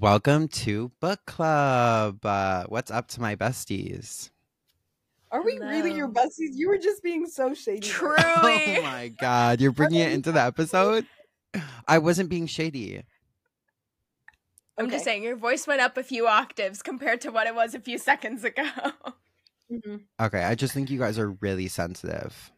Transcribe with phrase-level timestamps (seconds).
[0.00, 2.18] Welcome to book club.
[2.24, 4.30] Uh, what's up to my besties?
[5.32, 6.26] Are we really your Hello.
[6.26, 6.50] besties?
[6.54, 7.80] You were just being so shady.
[7.80, 8.16] Truly.
[8.36, 11.06] Oh my god, you're bringing it into the episode?
[11.88, 13.02] I wasn't being shady.
[14.78, 14.96] I'm Okay.
[14.96, 17.80] just saying, your voice went up a few octaves compared to what it was a
[17.80, 18.66] few seconds ago.
[19.72, 20.02] Mhm.
[20.22, 22.52] Okay, I just think you guys are really sensitive.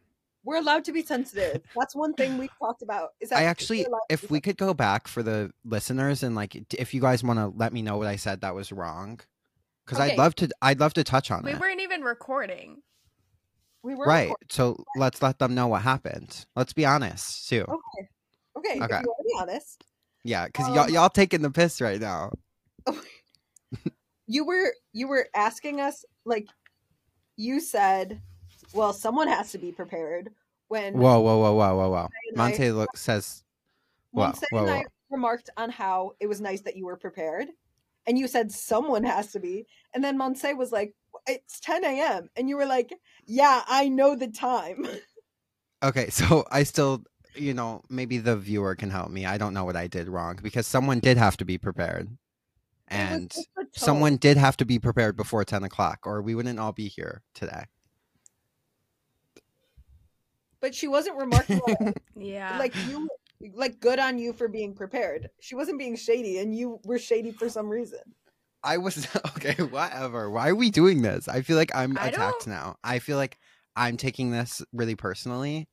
[0.49, 1.61] We're allowed to be sensitive.
[1.75, 3.09] That's one thing we talked about.
[3.19, 6.91] Is that I actually, if we could go back for the listeners and like, if
[6.91, 9.19] you guys want to let me know what I said that was wrong,
[9.85, 10.13] because Okay.
[10.13, 11.53] I'd love to, I'd love to touch on we it.
[11.53, 12.81] We weren't even recording.
[13.83, 14.21] we were Right.
[14.21, 14.47] recording.
[14.49, 16.47] So let's let them know what happened.
[16.55, 17.61] Let's be honest too.
[17.69, 18.09] Okay.
[18.57, 18.81] Okay.
[18.81, 18.95] Okay.
[18.95, 19.83] If you want to be honest,
[20.23, 22.31] Yeah, because Um, y'all y'all taking the piss right now.
[24.25, 26.47] you were you were asking us like
[27.35, 28.19] you said,
[28.73, 30.31] well, someone has to be prepared
[30.69, 32.07] when Whoa, whoa, whoa, whoa, whoa, whoa.
[32.07, 33.43] I- Monse look says,
[34.11, 34.73] whoa, whoa, and whoa.
[34.75, 37.49] I remarked on how it was nice that you were prepared,
[38.07, 40.93] and you said someone has to be, and then Monse was like,
[41.27, 42.93] "It's 10 a.m." and you were like,
[43.25, 44.87] "Yeah, I know the time."
[45.81, 49.25] Okay, so I still, you know, maybe the viewer can help me.
[49.25, 52.09] I don't know what I did wrong because someone did have to be prepared,
[52.89, 53.69] and just the tone.
[53.73, 57.23] someone did have to be prepared before ten o'clock, or we wouldn't all be here
[57.33, 57.63] today.
[60.61, 61.93] But she wasn't remarkable.
[62.15, 62.57] Yeah.
[62.59, 63.07] like you,
[63.53, 65.29] like good on you for being prepared.
[65.39, 67.99] She wasn't being shady, and you were shady for some reason.
[68.61, 69.55] I was okay.
[69.63, 70.29] Whatever.
[70.29, 71.29] Why are we doing this?
[71.29, 72.75] I feel like I'm I attacked don't- now.
[72.83, 73.37] I feel like
[73.75, 75.69] I'm taking this really personally,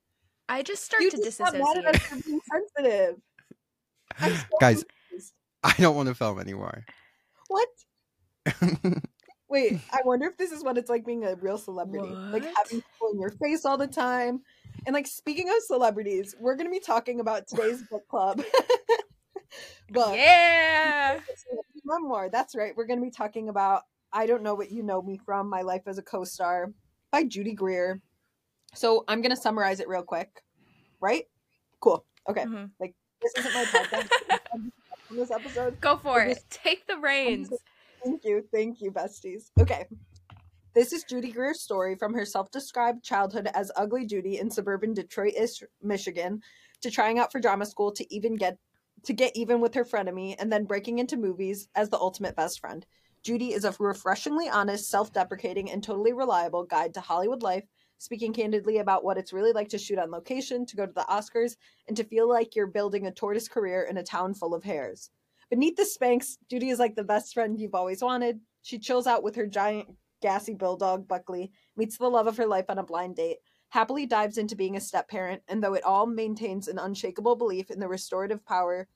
[0.48, 1.96] I just start you to just got mad at disassociate.
[1.96, 3.16] us for being sensitive.
[4.18, 4.84] So guys.
[5.08, 5.32] confused.
[5.64, 6.84] I don't want to film anymore.
[7.48, 7.68] What?
[9.48, 12.08] Wait, I wonder if this is what it's like being a real celebrity.
[12.08, 14.40] Like having people in your face all the time.
[14.84, 18.42] And like speaking of celebrities, we're gonna be talking about today's book club.
[19.90, 20.14] book.
[20.16, 21.20] Yeah.
[21.84, 22.28] memoir.
[22.30, 22.76] That's right.
[22.76, 23.82] We're gonna be talking about
[24.12, 26.72] I don't know what you know me from, My Life as a Co-Star
[27.10, 28.00] by Judy Greer.
[28.74, 30.42] So I'm gonna summarize it real quick.
[31.00, 31.24] Right?
[31.80, 32.04] Cool.
[32.28, 32.44] Okay.
[32.44, 32.70] Mhm.
[32.80, 34.08] This isn't my podcast
[35.10, 35.80] this episode.
[35.80, 36.34] Go for it.
[36.34, 37.50] just- Take the reins.
[38.04, 38.44] Thank you.
[38.52, 39.50] Thank you, besties.
[39.60, 39.86] Okay.
[40.76, 44.92] This is Judy Greer's story from her self described childhood as ugly Judy in suburban
[44.92, 45.32] Detroit,
[45.82, 46.42] Michigan,
[46.82, 48.58] to trying out for drama school to even get
[49.04, 52.60] to get even with her frenemy and then breaking into movies as the ultimate best
[52.60, 52.84] friend.
[53.22, 57.64] Judy is a refreshingly honest, self deprecating, and totally reliable guide to Hollywood life,
[57.96, 61.06] speaking candidly about what it's really like to shoot on location, to go to the
[61.08, 61.56] Oscars,
[61.88, 65.08] and to feel like you're building a tortoise career in a town full of hares.
[65.48, 68.40] Beneath the Spanx, Judy is like the best friend you've always wanted.
[68.60, 69.88] She chills out with her giant,
[70.20, 73.38] gassy bulldog, Buckley, meets the love of her life on a blind date,
[73.68, 77.70] happily dives into being a step parent, and though it all maintains an unshakable belief
[77.70, 78.88] in the restorative power.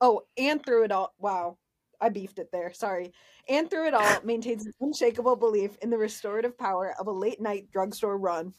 [0.00, 1.58] Oh, and through it all, wow,
[2.00, 3.12] I beefed it there, sorry.
[3.48, 7.40] And through it all, maintains an unshakable belief in the restorative power of a late
[7.40, 8.52] night drugstore run.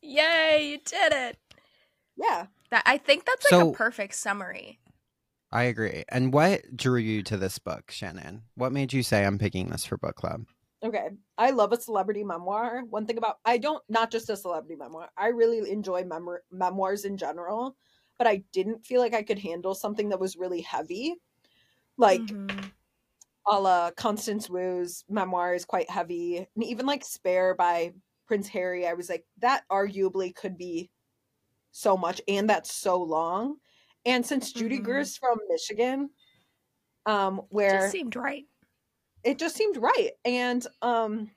[0.00, 1.38] Yay, you did it.
[2.16, 2.46] Yeah.
[2.70, 4.78] That I think that's like So- a perfect summary.
[5.54, 6.04] I agree.
[6.08, 8.44] And what drew you to this book, Shannon?
[8.54, 10.46] What made you say I'm picking this for book club?
[10.82, 11.10] Okay.
[11.38, 12.82] I love a celebrity memoir.
[12.84, 15.10] One thing about I don't not just a celebrity memoir.
[15.16, 17.76] I really enjoy memor- memoirs in general,
[18.18, 21.16] but I didn't feel like I could handle something that was really heavy.
[21.98, 22.72] Like Mhm.
[23.46, 26.38] a la Constance Wu's memoir is quite heavy.
[26.38, 27.94] And even like Spare by
[28.26, 30.90] Prince Harry, I was like, that arguably could be
[31.72, 33.58] so much and that's so long.
[34.06, 34.84] And since Judy Mhm.
[34.84, 36.10] Greer's from Michigan,
[37.06, 38.46] um, where just seemed right.
[39.24, 41.30] It just seemed right and um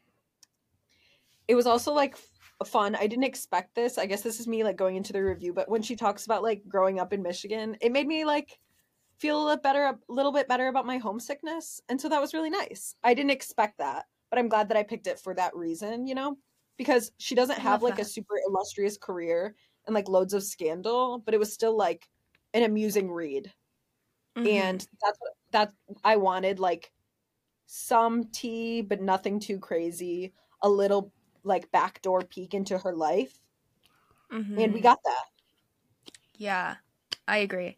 [1.48, 2.96] it was also like f- fun.
[2.96, 3.98] I didn't expect this.
[4.00, 6.44] I guess this is me like going into the review but when she talks about
[6.44, 8.58] like growing up in michigan it made me like
[9.18, 12.34] feel a little better a little bit better about my homesickness and so that was
[12.34, 12.96] really nice.
[13.04, 16.16] I didn't expect that but i'm glad that i picked it for that reason you
[16.16, 16.38] know?
[16.78, 19.56] Because she doesn't have like a super illustrious career
[19.86, 22.10] and like loads of scandal but it was still like
[22.54, 23.54] an amusing read.
[24.38, 24.48] Mhm.
[24.48, 25.74] and that's what that
[26.04, 26.92] I wanted like
[27.66, 31.12] some tea but nothing too crazy a little
[31.44, 33.40] like backdoor peek into her life
[34.58, 34.84] and we Mhm.
[34.84, 35.26] got that
[36.38, 36.76] Yeah,
[37.28, 37.78] I agree.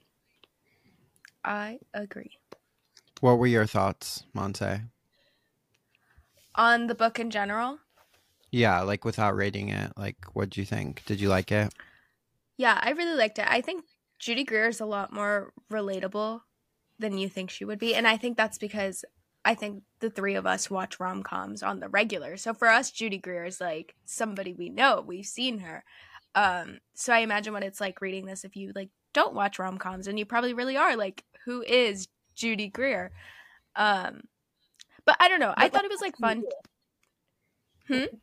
[1.44, 2.40] I agree.
[3.22, 4.90] What were your thoughts, Monse?
[6.56, 7.80] On the book in general,
[8.52, 11.06] Yeah, like without rating it, like what'd you think?
[11.06, 11.74] Did you like it?
[12.58, 13.46] yeah, I really liked it.
[13.48, 13.86] I think
[14.20, 16.42] Judy Greer is a lot more relatable
[17.00, 19.06] than you think she would be, and I think that's because
[19.48, 22.36] I think the three of us watch rom coms on the regular.
[22.36, 25.02] So for us, Judy Greer is like somebody we know.
[25.08, 25.86] We've seen her.
[26.36, 29.78] Um, so I imagine what it's like reading this if you like don't watch rom
[29.78, 33.14] coms, and you probably really are like, who is Judy Greer?
[33.78, 34.24] Um,
[35.06, 35.54] but I don't know.
[35.56, 36.44] I thought it was like fun.
[37.88, 38.18] Hmm?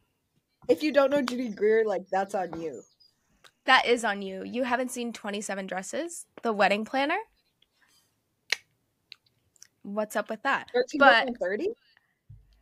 [0.68, 2.82] If you don't know Judy Greer, like that's on you.
[3.64, 4.44] That is on you.
[4.44, 7.18] You haven't seen Twenty Seven Dresses, the wedding planner.
[9.84, 10.69] What's up with that?
[10.75, 11.69] 13 But- and 30?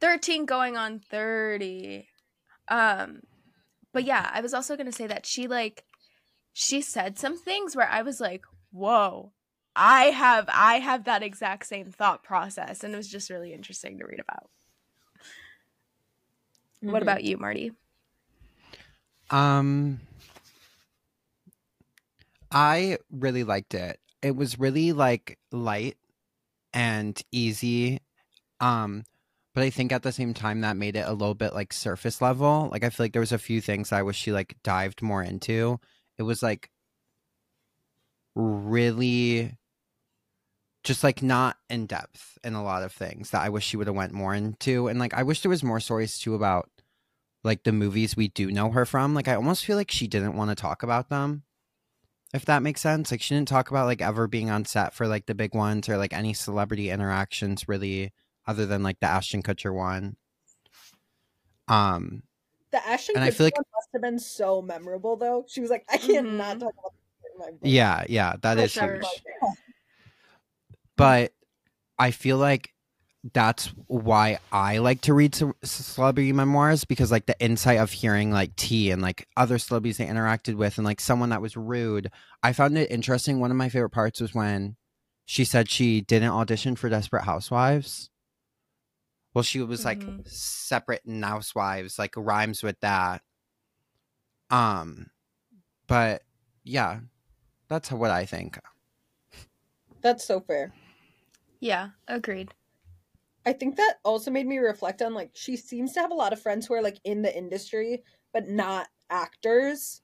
[0.01, 2.09] 13 going on 30
[2.67, 3.21] um
[3.93, 5.85] but yeah i was also gonna say that she like
[6.53, 9.31] she said some things where i was like whoa
[9.77, 13.97] i have i have that exact same thought process and it was just really interesting
[13.99, 14.51] to read about
[16.81, 17.03] what Mhm.
[17.03, 17.71] about you marty
[19.31, 20.01] Um,
[22.51, 23.99] I really liked it.
[24.21, 25.97] It was really like light
[26.73, 28.01] and easy.
[28.61, 29.05] Um,
[29.55, 32.23] but I think at the same time that made it a little bit like surface
[32.23, 32.69] level.
[32.73, 35.23] Like I feel like there was a few things I wish she like dived more
[35.23, 35.79] into.
[36.19, 36.71] It was like
[38.35, 39.57] really
[40.85, 43.87] just like not in depth in a lot of things that I wish she would
[43.87, 44.89] have went more into.
[44.89, 46.71] And like I wish there was more stories too about
[47.45, 49.15] like the movies we do know her from.
[49.15, 51.43] Like I almost feel like she didn't want to talk about them.
[52.33, 53.11] If that makes sense.
[53.11, 55.89] Like she didn't talk about like ever being on set for like the big ones
[55.89, 58.13] or like any celebrity interactions really
[58.47, 60.17] other than like the Ashton Kutcher one.
[61.69, 62.23] Um
[62.71, 65.45] The Ashton And I feel like- one must have been so memorable though.
[65.49, 66.37] She was like, I can't Mhm.
[66.37, 66.93] not talk about
[67.23, 68.95] this in my yeah, yeah, that For is sure.
[68.95, 69.05] huge.
[70.97, 71.33] But
[71.99, 72.73] I feel like
[73.33, 78.33] that's why I like to read ce- celebrity memoirs because like the insight of hearing
[78.33, 82.11] like T and like other celebrities they interacted with and like someone that was rude.
[82.43, 83.39] I found it interesting.
[83.39, 84.75] One of my favorite parts was when
[85.25, 88.11] she said she didn't audition for Desperate Housewives.
[89.35, 90.29] Well, she was like Mhm.
[90.29, 93.23] separate and housewives, like rhymes with that.
[94.51, 95.11] Um,
[95.87, 96.23] but
[96.65, 97.01] yeah,
[97.69, 98.59] that's what I think.
[100.01, 100.73] That's so fair.
[101.61, 102.53] yeah agreed
[103.45, 106.33] I think that also made me reflect on like she seems to have a lot
[106.33, 108.03] of friends who are like in the industry
[108.33, 110.03] but not actors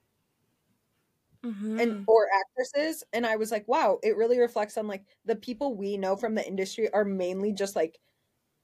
[1.43, 1.79] Mhm.
[1.79, 5.75] and or actresses and I was like wow it really reflects on like the people
[5.75, 7.99] we know from the industry are mainly just like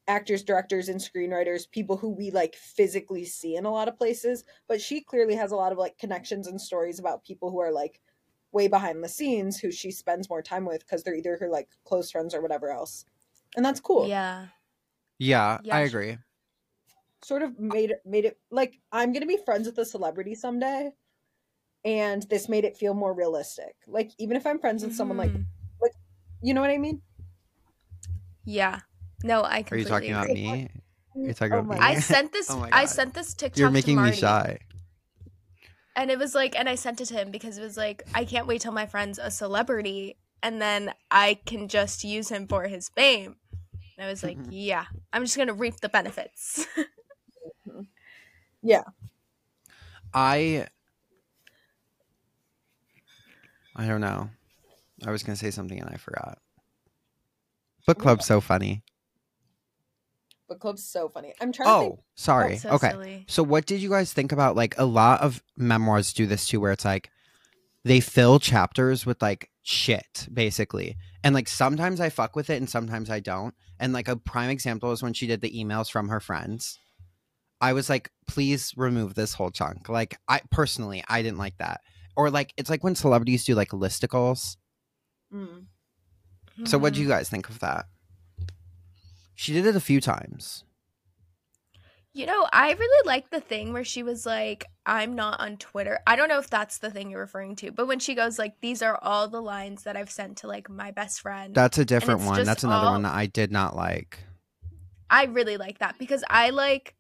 [0.07, 4.45] actors directors and screenwriters people who we like physically see in a lot of places
[4.67, 7.71] but she clearly has a lot of like connections and stories about people who are
[7.73, 8.01] like
[8.51, 11.69] way behind the scenes who she spends more time with because they're either her like
[11.85, 13.05] close friends or whatever else
[13.55, 14.47] and that's cool yeah
[15.19, 16.17] Yeah, Yeah, I agree.
[17.23, 20.91] sort of made it made it like I'm gonna be friends with a celebrity someday,
[21.85, 23.75] and this made it feel more realistic.
[23.87, 25.45] Like even if I'm friends with someone like Mhm.
[26.41, 27.01] you know what I mean?
[28.45, 28.81] yeah
[29.23, 30.69] no i Are you completely talking about me?
[31.15, 31.85] You're talking Oh about me?
[31.85, 34.59] i sent this Oh i sent this tiktok You're to making me shy.
[35.95, 38.25] And it was like, and I sent it to him because it was like, I
[38.25, 42.67] can't wait till my friend's a celebrity and then I can just use him for
[42.67, 43.37] his fame.
[43.97, 44.47] And I was like, Mhm.
[44.51, 46.65] yeah, I'm just going to reap the benefits.
[48.61, 48.83] Yeah.
[50.13, 50.67] I
[53.75, 54.29] I don't know.
[55.05, 56.39] I was gonna say something and I forgot.
[57.85, 58.81] Book club's so funny.
[60.47, 61.33] Book club's so funny.
[61.41, 61.99] I'm trying to think.
[61.99, 62.57] Oh, sorry.
[62.57, 62.89] so okay.
[62.91, 63.25] silly.
[63.27, 66.59] So what did you guys think about like a lot of memoirs do this too
[66.59, 67.11] where it's like
[67.85, 70.97] they fill chapters with like shit basically.
[71.23, 73.53] And like sometimes I fuck with it and sometimes I don't.
[73.79, 76.77] And like a prime example is when she did the emails from her friends.
[77.61, 79.87] I was like please remove this whole chunk.
[79.87, 81.79] Like I personally I didn't like that.
[82.17, 84.57] Or like it's like when celebrities do like listicles.
[85.33, 85.65] Mm.
[86.65, 87.03] So what do Mhm.
[87.03, 87.85] you guys think of that?
[89.35, 90.63] She did it a few times.
[92.15, 95.99] You know, I really like the thing where she was like, I'm not on Twitter.
[96.07, 98.61] I don't know if that's the thing you're referring to, but when she goes like,
[98.61, 101.53] these are all the lines that I've sent to like my best friend.
[101.53, 102.45] That's a different one.
[102.45, 104.19] That's another all- one that I did not like.
[105.09, 106.95] I really like that because I like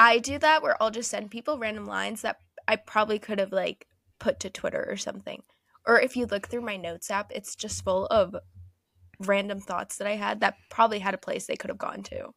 [0.00, 3.52] I do that where I'll just send people random lines that I probably could have
[3.52, 3.86] like
[4.18, 5.44] put to Twitter or something.
[5.86, 8.34] Or if you look through my notes app, it's just full of
[9.20, 12.34] random thoughts that I had that probably had a place they could have gone to.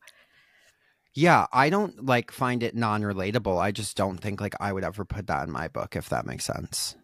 [1.17, 3.57] Yeah, I don't like find it non-relatable.
[3.59, 6.27] I just don't think like I would ever put that in my book if that
[6.27, 6.95] makes sense.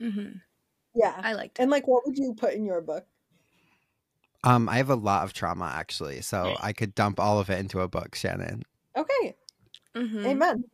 [0.00, 0.38] Mm-hmm.
[0.94, 1.20] Yeah.
[1.22, 1.62] I liked it.
[1.62, 3.04] And like what would you put in your book?
[4.44, 7.58] Um I have a lot of trauma actually, so I could dump all of it
[7.60, 8.62] into a book, Shannon.
[8.96, 9.36] Okay.
[9.94, 10.26] Mhm.
[10.28, 10.64] Amen.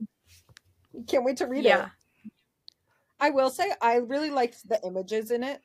[1.09, 1.87] Can't wait to read Yeah.
[1.87, 2.33] it.
[3.19, 5.61] I will say I really liked the images in it.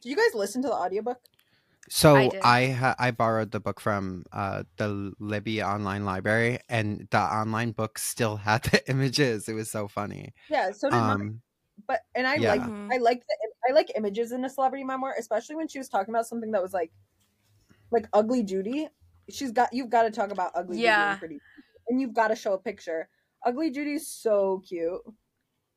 [0.00, 1.20] Do you guys listen to the audiobook?
[1.88, 2.30] So I.
[2.42, 7.72] I ha- I borrowed the book from uh the Libby online library and the online
[7.72, 9.48] book still had the images.
[9.48, 10.34] It was so funny.
[10.50, 11.10] Yeah, so did mine.
[11.20, 11.42] Um
[11.86, 12.50] But and I yeah.
[12.54, 12.92] like Mhm.
[12.92, 13.36] I like the
[13.68, 16.62] I like images in a celebrity memoir, especially when she was talking about something that
[16.62, 16.90] was like
[17.92, 18.88] like Ugly Judy.
[19.30, 21.10] She's got you've got to talk about Ugly Judy Yeah.
[21.12, 21.38] and Pretty,
[21.88, 23.08] and you've got to show a picture.
[23.44, 25.00] Ugly Judy's so cute,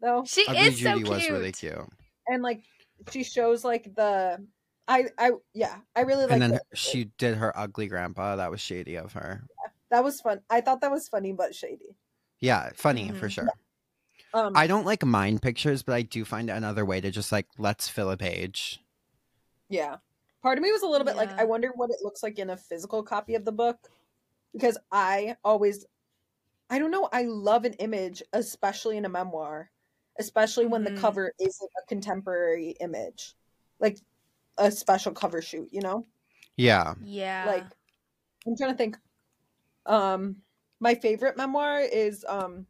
[0.01, 1.10] though, She Ugly is so Judy cute.
[1.10, 1.88] was really cute.
[2.28, 2.63] and like
[3.12, 4.44] she shows like the.
[4.89, 6.63] I, I yeah I really like and then that.
[6.74, 8.36] she did her ugly grandpa.
[8.36, 9.43] That was shady of her.
[9.91, 11.96] that was fun I thought that was funny but shady
[12.39, 13.31] Yeah, funny for Mhm.
[13.31, 13.50] sure.
[14.34, 17.48] um I don't like mind pictures, but I do find another way to just like
[17.58, 18.84] let's fill a page.
[19.69, 19.98] Yeah.
[20.41, 22.50] Part of me was a little bit like, I wonder what it looks like in
[22.50, 23.77] a physical copy of the book.
[24.53, 25.86] Because I always,
[26.72, 29.69] I don't know, I love an image, especially in a memoir,
[30.17, 30.96] especially when Mhm.
[30.96, 33.36] the cover isn't a contemporary image,
[33.79, 34.00] like
[34.60, 36.06] a special cover shoot, you know?
[36.58, 36.94] Yeah.
[37.04, 37.46] Yeah.
[37.48, 37.66] Like,
[38.46, 38.98] I'm trying to think.
[39.86, 40.38] Um,
[40.80, 42.68] my favorite memoir is um,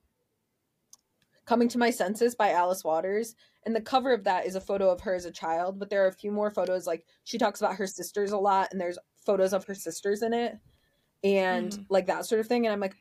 [1.46, 3.36] Coming to My Senses by Alice Waters.
[3.66, 6.04] And the cover of that is a photo of her as a child, but there
[6.04, 6.88] are a few more photos.
[6.88, 10.34] Like, she talks about her sisters a lot, and there's photos of her sisters in
[10.34, 10.58] it,
[11.24, 11.86] and Mhm.
[11.90, 12.66] like that sort of thing.
[12.66, 12.96] And I'm like,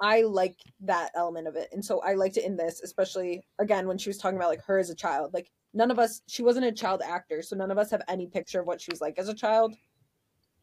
[0.00, 1.68] I like that element of it.
[1.72, 4.62] And so I liked it in this, especially again when she was talking about like
[4.62, 5.34] her as a child.
[5.34, 8.26] Like, none of us, she wasn't a child actor, so none of us have any
[8.26, 9.74] picture of what she was like as a child.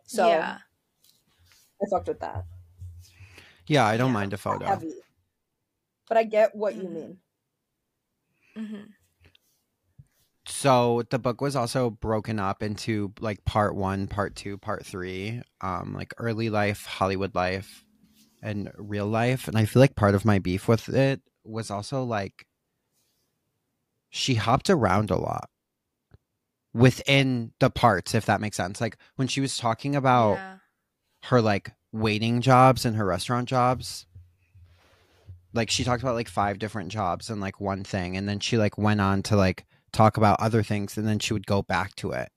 [0.07, 0.59] So yeah.
[1.81, 2.45] I fucked with that.
[3.67, 4.13] Yeah, I don't Yeah.
[4.13, 4.65] mind a photo.
[4.65, 4.93] heavy.
[6.07, 6.93] But I get what you Mhm.
[6.93, 7.19] mean.
[8.55, 8.83] hmm
[10.47, 15.41] So the book was also broken up into like part one, part two, part three,
[15.61, 17.85] um, like early life, Hollywood life,
[18.41, 19.47] and real life.
[19.47, 22.45] And I feel like part of my beef with it was also like
[24.21, 25.49] she hopped around a lot
[26.73, 28.79] within the parts, if that makes sense.
[28.79, 30.57] Like when she was talking about yeah.
[31.23, 34.05] her like waiting jobs and her restaurant jobs
[35.53, 38.57] like she talked about like five different jobs and like one thing and then she
[38.57, 41.95] like went on to like talk about other things and then she would go back
[41.95, 42.29] to it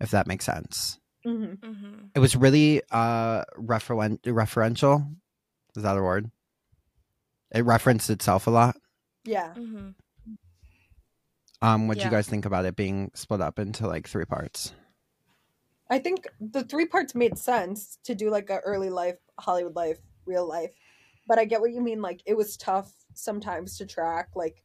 [0.00, 0.98] if that makes sense.
[1.24, 5.14] Hmm hmm it was really uh referen- referential.
[5.76, 6.30] Is that a word?
[7.54, 8.76] It referenced itself a lot.
[9.24, 9.54] Yeah.
[9.54, 9.90] hmm
[11.62, 12.06] um what do Yeah.
[12.06, 14.72] you guys think about it being split up into like three parts
[15.90, 19.98] I think the three parts made sense to do like a early life, Hollywood life,
[20.26, 20.74] real life.
[21.26, 22.02] But I get what you mean.
[22.02, 24.28] Like it was tough sometimes to track.
[24.34, 24.62] Like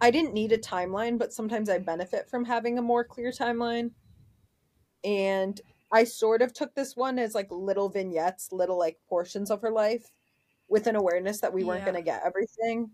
[0.00, 3.90] I didn't need a timeline, but sometimes I benefit from having a more clear timeline.
[5.04, 5.60] And
[5.92, 9.70] I sort of took this one as like little vignettes, little like portions of her
[9.70, 10.10] life
[10.68, 11.92] with an awareness that we weren't Yeah.
[11.92, 12.90] going to get everything.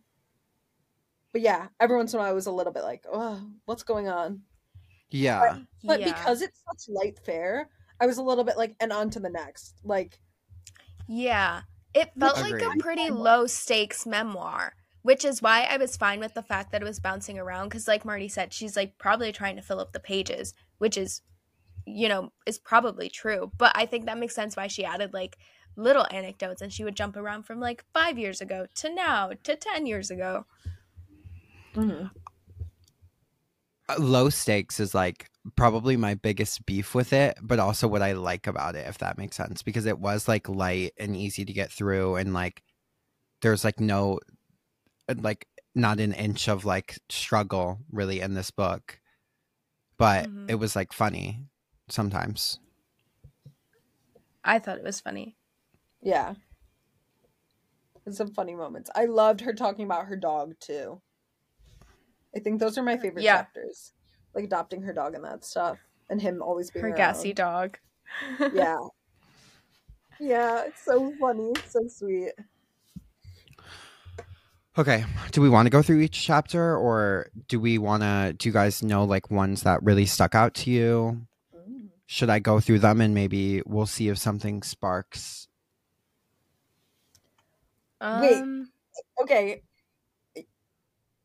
[1.32, 3.82] But yeah, every once in a while I was a little bit like, oh, what's
[3.82, 4.42] going on?
[5.10, 6.12] yeah But yeah.
[6.12, 7.68] because it's such light fare,
[8.00, 9.76] I was a little bit like, and on to the next.
[9.84, 10.18] Like,
[11.08, 11.62] Yeah.
[11.92, 16.34] It felt like a pretty low stakes memoir, which is why I was fine with
[16.34, 17.68] the fact that it was bouncing around.
[17.68, 21.22] Because, like Marty said, she's like probably trying to fill up the pages, which is,
[21.84, 23.50] you know, is probably true.
[23.58, 25.36] But I think that makes sense why she added like
[25.76, 29.56] little anecdotes and she would jump around from like five years ago to now to
[29.56, 30.46] 10 years ago.
[33.88, 38.12] Uh, low stakes is like probably my biggest beef with it, but also what I
[38.12, 41.52] like about it, if that makes sense, because it was like light and easy to
[41.52, 42.62] get through, and like
[43.42, 44.20] there's like no,
[45.08, 49.00] uh, like not an inch of like struggle really in this book,
[49.98, 50.50] but Mhm.
[50.50, 51.46] it was like funny
[51.88, 52.60] sometimes.
[54.44, 55.36] I thought it was funny.
[56.02, 56.34] yeah.
[58.04, 58.90] There's some funny moments.
[58.94, 61.02] I loved her talking about her dog too.
[62.34, 63.36] I think those are my favorite Yeah.
[63.38, 63.92] chapters.
[64.34, 65.78] Like adopting her dog and that stuff.
[66.08, 66.96] And him always being Her around.
[66.96, 67.78] gassy dog.
[68.52, 68.78] Yeah.
[70.18, 71.52] Yeah, it's so funny.
[71.56, 72.32] It's so sweet.
[74.78, 78.34] Okay, do we want to go through each chapter, or do we want to?
[78.36, 81.26] Do you guys know like ones that really stuck out to you?
[81.56, 81.88] Mm.
[82.06, 85.48] Should I go through them and maybe we'll see if something sparks
[88.02, 88.40] Wait.
[88.42, 88.70] Um,
[89.22, 89.62] Okay.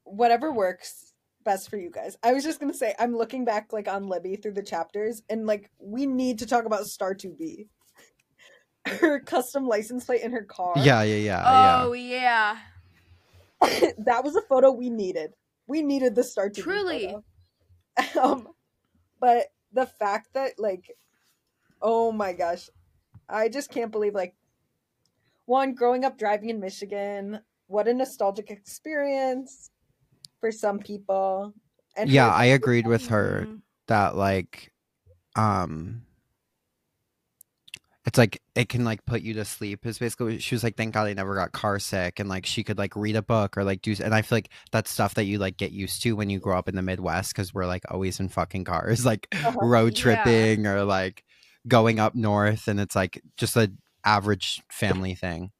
[0.05, 1.13] Whatever works
[1.45, 2.17] best for you guys.
[2.23, 5.45] I was just gonna say I'm looking back like on Libby through the chapters and
[5.45, 7.67] like we need to talk about Star 2B.
[8.87, 10.73] Her custom license plate in her car.
[10.75, 12.57] Yeah, yeah, yeah, oh, yeah.
[13.61, 15.31] that was a photo we needed.
[15.65, 17.05] We needed the Star 2B Truly.
[17.05, 17.23] photo.
[18.21, 18.49] Um
[19.21, 20.97] but the fact that like
[21.81, 22.69] oh my gosh.
[23.27, 24.35] I just can't believe like
[25.45, 29.71] one growing up driving in Michigan, what a nostalgic experience
[30.45, 31.53] for some people.
[31.97, 32.31] And yeah.
[32.31, 33.47] I agreed with her
[33.87, 34.71] that like,
[35.35, 36.03] um,
[38.05, 39.87] it's like it can like put you to sleep.
[39.87, 42.63] Is basically she was like, thank God I never got car sick, and like she
[42.63, 43.95] could like read a book or like do.
[44.03, 46.59] And I feel like that's stuff that you like get used to when you grow
[46.59, 49.65] up in the Midwest because we're like always in fucking cars, like Uh-huh.
[49.65, 50.23] road Yeah.
[50.23, 51.23] tripping or like
[51.67, 53.71] going up north and it's like just a
[54.05, 55.51] average family thing.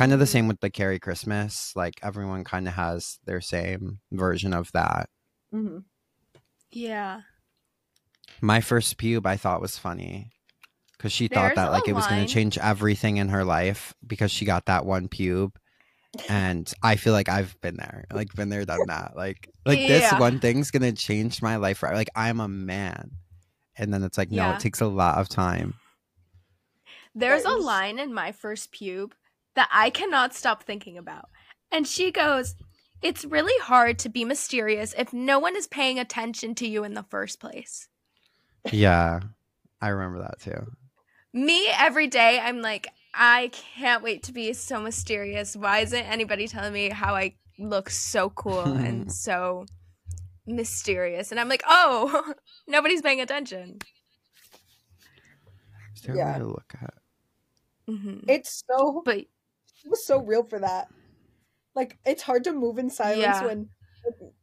[0.00, 1.74] Kind of the same with the Carrie Christmas.
[1.76, 5.10] Like everyone kind of has their same version of that.
[5.50, 5.80] hmm
[6.72, 7.20] Yeah.
[8.40, 10.30] My first pube I thought was funny
[10.96, 13.92] because she thought There's that like it was going to change everything in her life
[14.06, 15.52] because she got that one pube.
[16.30, 19.12] And I feel like I've been there, like been there, done that.
[19.14, 21.76] Like, like this one thing's gonna change my life.
[21.76, 21.94] forever.
[21.98, 23.10] Like I'm a man,
[23.76, 24.54] and then it's like, no, Yeah.
[24.54, 25.74] it takes a lot of time.
[27.14, 29.12] There's a line in my first pube
[29.54, 31.28] that I cannot stop thinking about.
[31.70, 32.54] And she goes,
[33.02, 36.94] It's really hard to be mysterious if no one is paying attention to you in
[36.94, 37.88] the first place.
[38.72, 39.20] Yeah,
[39.80, 40.72] I remember that too.
[41.32, 45.56] Me, every day, I'm like, I can't wait to be so mysterious.
[45.56, 49.66] Why isn't anybody telling me how I look so cool and so
[50.46, 51.30] mysterious?
[51.30, 52.34] And I'm like, Oh,
[52.68, 53.80] nobody's paying attention.
[55.94, 56.32] Is there a Yeah.
[56.32, 56.94] way to look at?
[57.86, 59.26] hmm It's so But
[59.84, 60.88] it was so real for that.
[61.74, 63.44] Like it's hard to move in silence Yeah.
[63.44, 63.68] when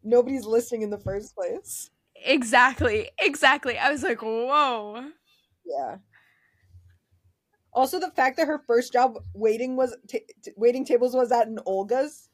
[0.03, 1.89] nobody's listening in the first place.
[2.15, 3.77] exactly, exactly.
[3.77, 5.09] I was like, Whoa.
[5.65, 5.97] Yeah.
[7.73, 11.47] Also, the fact that her first job waiting was t- t- waiting tables was at
[11.47, 12.29] an Olga's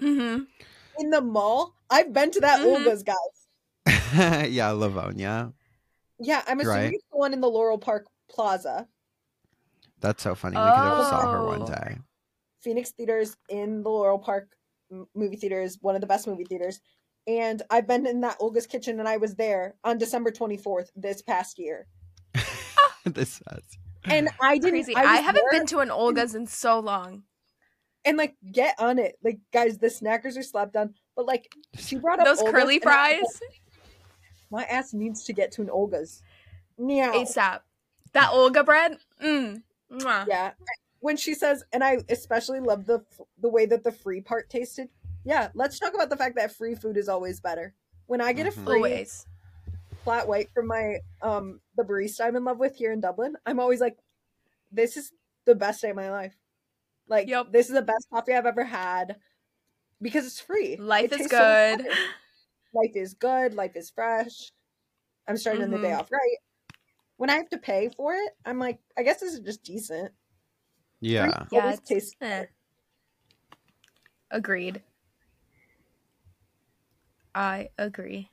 [0.00, 0.38] hmm
[0.98, 1.76] in the mall.
[1.90, 2.64] I've been to that Mhm.
[2.64, 4.48] Olga's, guys.
[4.50, 5.52] yeah, Livonia.
[6.18, 6.94] Yeah, I'm assuming Right.
[6.94, 8.88] it's the one in the Laurel Park Plaza.
[10.04, 10.54] That's so funny.
[10.54, 11.46] We could have saw her Oh.
[11.46, 11.96] one day.
[12.60, 14.54] Phoenix Theaters in the Laurel Park
[15.14, 16.80] movie theater is one of the best movie theaters.
[17.26, 21.22] And I've been in that Olga's kitchen and I was there on December 24th this
[21.22, 21.86] past year.
[23.06, 23.62] this says.
[24.04, 24.94] And I didn't Crazy.
[24.94, 27.22] I, I, haven't there been to an Olga's in so long.
[28.04, 29.16] and like get on it.
[29.24, 30.92] Like guys, the snackers are slapped on.
[31.16, 33.60] But like she brought up Those Olga's, curly and I fries, like,
[34.50, 36.22] My ass needs to get to an Olga's.
[36.76, 37.12] Meow.
[37.12, 37.60] ASAP.
[38.12, 39.62] That Olga bread, mm.
[39.94, 40.26] Mwah.
[40.28, 40.52] Yeah.
[41.00, 43.04] When she says, and I especially love the
[43.38, 44.88] the way that the free part tasted.
[45.24, 47.74] Yeah, let's talk about the fact that free food is always better.
[48.06, 48.64] When I get a Mhm.
[48.64, 49.26] free Always.
[50.04, 53.60] flat white from my um the barista I'm in love with here in Dublin, I'm
[53.60, 53.98] always like,
[54.72, 55.12] this is
[55.46, 56.36] the best day of my life.
[57.08, 57.52] Like Yep.
[57.52, 59.16] this is the best coffee I've ever had
[60.00, 60.76] because it's free.
[60.76, 61.86] Life It is tastes so good.
[62.74, 63.54] life is good.
[63.54, 64.52] Life is fresh.
[65.28, 66.00] I'm starting the day Mhm.
[66.00, 66.38] off right.
[67.24, 70.12] When I have to pay for it, I'm like, I guess this is just decent.
[71.00, 71.46] Yeah.
[71.50, 72.44] Yeah, it's- tastes Eh.
[74.30, 74.82] Agreed.
[77.34, 78.30] I agree.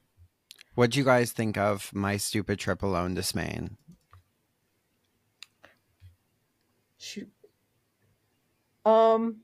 [0.75, 3.77] What'd you guys think of my stupid trip alone to Spain?
[6.97, 7.31] Shoot.
[8.83, 9.37] Um,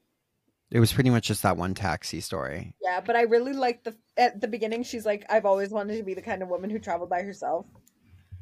[0.71, 2.75] It was pretty much just that one taxi story.
[2.81, 4.83] yeah, but I really like the at the beginning.
[4.83, 7.65] She's like, I've always wanted to be the kind of woman who traveled by herself.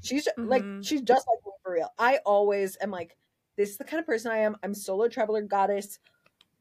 [0.02, 0.86] She's like, Mhm.
[0.86, 1.90] she's just like me for real.
[1.98, 3.18] I always am like,
[3.58, 4.58] this is the kind of person I am.
[4.64, 6.00] I'm solo traveler goddess.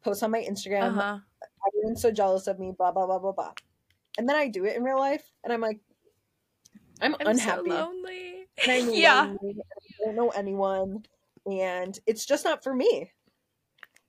[0.02, 0.82] Post on my Instagram.
[0.82, 1.18] Uh huh.
[1.68, 2.72] Everyone's so jealous of me.
[2.76, 3.52] Blah blah blah blah blah.
[4.18, 5.80] And then I do it in real life, and I'm like,
[7.00, 7.70] I'm, I'm unhappy.
[7.70, 8.46] so lonely.
[8.66, 9.22] I'm yeah.
[9.22, 11.04] lonely, I don't know anyone,
[11.46, 13.10] and it's just not for me.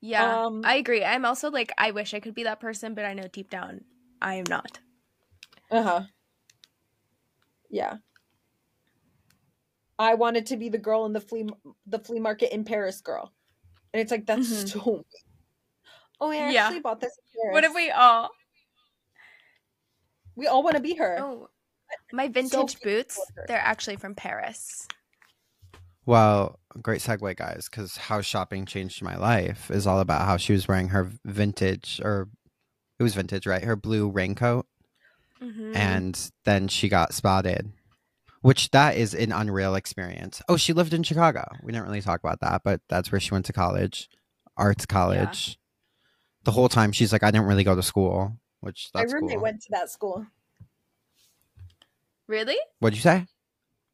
[0.01, 0.45] Yeah.
[0.45, 1.03] Um, I agree.
[1.03, 3.81] I'm also like, I wish I could be that person, but I know deep down
[4.21, 4.79] I am not.
[5.71, 6.01] Uh huh.
[7.71, 7.95] Yeah.
[9.97, 11.47] I wanted to be the girl in the flea
[11.85, 13.31] the flea market in Paris girl,
[13.93, 14.69] and it's like that's Mhm.
[14.83, 14.95] so.
[14.97, 15.03] me.
[16.21, 16.65] Oh, I Yeah.
[16.65, 17.17] actually bought this.
[17.17, 17.53] In Paris.
[17.53, 18.29] What if we all?
[20.35, 21.17] We all want to be her.
[21.19, 21.49] Oh,
[22.11, 24.87] my vintage beautiful boots, they're actually from Paris.
[26.05, 30.53] Well, great segue, guys, because how shopping changed my life is all about how she
[30.53, 32.27] was wearing her vintage, or
[32.99, 33.63] it was vintage, right?
[33.63, 34.67] Her blue raincoat,
[35.41, 35.75] Mhm.
[35.75, 37.71] and then she got spotted,
[38.45, 40.39] which that is an unreal experience.
[40.47, 40.59] Oh, mm.
[40.59, 41.47] she lived in Chicago.
[41.63, 44.07] We didn't really talk about that, but that's where she went to college,
[44.55, 45.57] arts college.
[46.43, 49.37] The whole time she's like, I didn't really go to school, which My that's roommate
[49.37, 49.41] cool.
[49.41, 50.27] went to that school.
[52.27, 52.55] really?
[52.77, 53.25] What'd you say?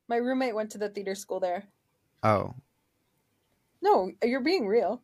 [0.09, 1.63] My roommate went to the theater school there.
[2.21, 2.53] Oh,
[3.81, 5.01] No, you're being real.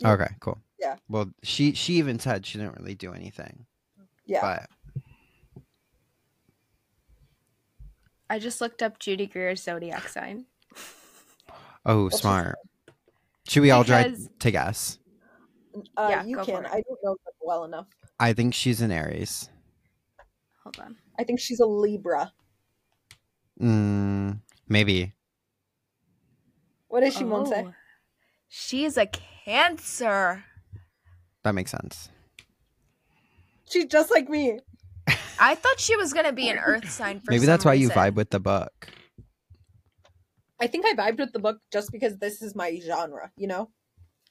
[0.00, 0.12] Yeah.
[0.12, 0.58] okay, cool.
[0.78, 0.96] Yeah.
[1.08, 3.64] Well, she she even said she didn't really do anything,
[4.26, 4.42] Yeah.
[4.42, 4.70] but
[8.30, 10.46] I just looked up Judy Greer's zodiac sign.
[11.84, 12.56] oh, What's her smart.
[13.48, 14.98] Should we all try Because- to guess?
[15.96, 16.64] Uh, Yeah, you go for can.
[16.66, 16.68] it.
[16.70, 17.88] I don't know them well enough.
[18.20, 19.48] I think she's an Aries.
[20.62, 20.96] Hold on.
[21.18, 22.32] I think she's a Libra.
[23.60, 25.12] Mm, maybe.
[26.88, 27.64] What does she won't say?
[27.66, 27.74] Oh,
[28.48, 30.44] She is a Cancer.
[31.42, 32.08] That makes sense.
[33.68, 34.60] She's just like me.
[35.40, 37.20] I thought she was gonna be an Earth sign.
[37.20, 38.88] For maybe some that's why you vibe with the book.
[40.60, 43.70] I think I vibed with the book just because this is my genre, you know?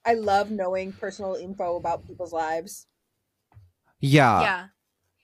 [0.05, 2.85] I love knowing personal info about people's lives.
[3.99, 4.65] Yeah, yeah.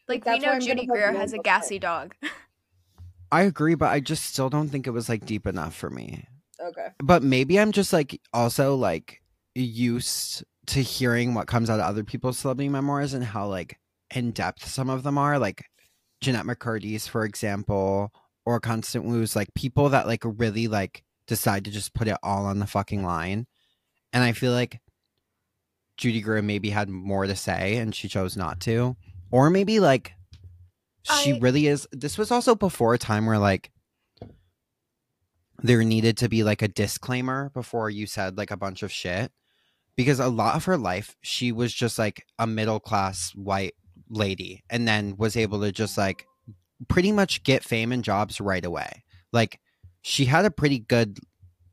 [0.08, 2.16] Like That's we know Judy Greer has a Book gassy dog.
[3.32, 6.28] I agree, but I just still don't think it was like deep enough for me.
[6.60, 6.88] Okay.
[7.00, 9.22] But maybe I'm just like also like
[9.56, 13.78] used to hearing what comes out of other people's celebrity memoirs and how like
[14.14, 15.40] in depth some of them are.
[15.40, 15.66] Like
[16.26, 18.12] Jennette McCurdy's, for example,
[18.46, 22.46] or Constance Wu's, like people that like really like decide to just put it all
[22.46, 23.46] on the fucking line.
[24.12, 24.82] And I feel like
[25.98, 28.98] Judy Greer maybe had more to say and she chose not to.
[29.30, 30.14] Or maybe like
[31.04, 33.72] she I- really is this was also before a time where like
[35.62, 39.32] there needed to be like a disclaimer before you said like a bunch of shit
[39.96, 43.74] because a lot of her life she was just like a middle class white
[44.10, 46.26] lady and then was able to just like
[46.88, 49.60] pretty much get fame and jobs right away like
[50.02, 51.20] she had a pretty good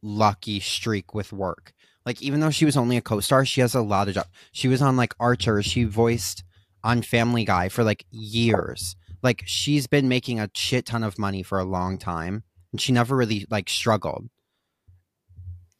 [0.03, 1.73] lucky streak with work
[2.07, 4.69] like even though she was only a co-star she has a lot of jobs she
[4.69, 6.45] was on like archer she voiced
[6.85, 11.43] on family guy for like years like she's been making a shit ton of money
[11.43, 12.43] for a long time
[12.73, 14.29] and she never really like struggled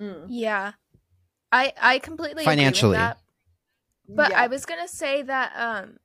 [0.01, 0.27] Mm.
[0.29, 0.73] yeah.
[1.53, 2.97] I I completely agree with Financially.
[2.97, 3.19] that.
[4.09, 4.41] But Yeah.
[4.43, 5.97] I was gonna say that um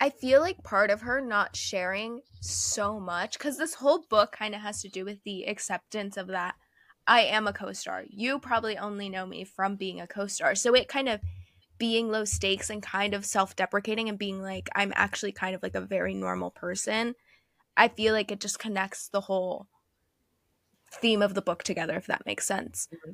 [0.00, 4.54] I feel like part of her not sharing so much because this whole book kind
[4.54, 6.56] of has to do with the acceptance of that
[7.06, 8.04] I am a co-star.
[8.08, 10.54] You probably only know me from being a co-star.
[10.54, 11.20] So it kind of
[11.78, 15.74] being low stakes and kind of self-deprecating and being like I'm actually kind of like
[15.74, 17.14] a very normal person.
[17.76, 19.68] I feel like it just connects the whole
[20.92, 22.88] theme of the book together if that makes sense.
[22.92, 23.12] Mm-hmm.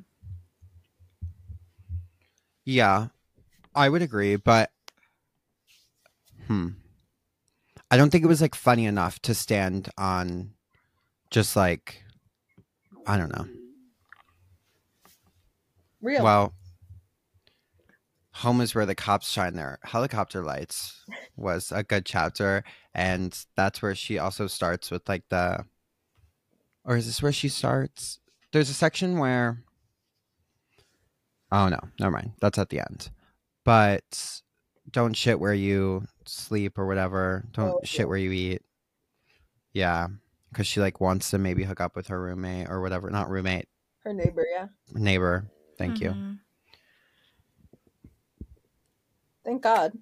[2.65, 3.07] Yeah,
[3.75, 4.71] I would agree, but
[6.51, 6.67] hmm,
[7.89, 10.51] I don't think it was like funny enough to stand on
[11.29, 12.03] just like
[13.07, 13.47] I don't know.
[16.01, 16.23] Real.
[16.23, 16.53] Well,
[18.33, 21.05] home is where the cops shine their helicopter lights
[21.37, 25.65] was a good chapter, and that's where she also starts with like the,
[26.83, 28.19] or is this where she starts?
[28.51, 29.63] There's a section where.
[31.51, 32.33] Oh no, never mind.
[32.41, 33.09] That's at the end.
[33.63, 34.41] But
[34.91, 37.45] don't shit where you sleep or whatever.
[37.51, 38.05] Don't Oh, shit yeah.
[38.05, 38.61] where you eat.
[39.73, 40.07] Yeah,
[40.49, 43.09] because she like wants to maybe hook up with her roommate or whatever.
[43.09, 43.67] Not roommate,
[44.03, 44.67] Her neighbor, yeah.
[44.93, 45.49] neighbor.
[45.77, 46.09] Thank you.
[46.11, 46.39] Mhm.
[49.43, 49.93] Thank God.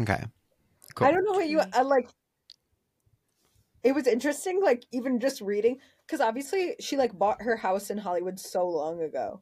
[0.00, 0.24] Okay.
[0.94, 1.06] Cool.
[1.06, 2.08] I don't know what you I like.
[3.84, 7.98] It was interesting, like even just reading, because obviously she like bought her house in
[7.98, 9.40] Hollywood so long ago.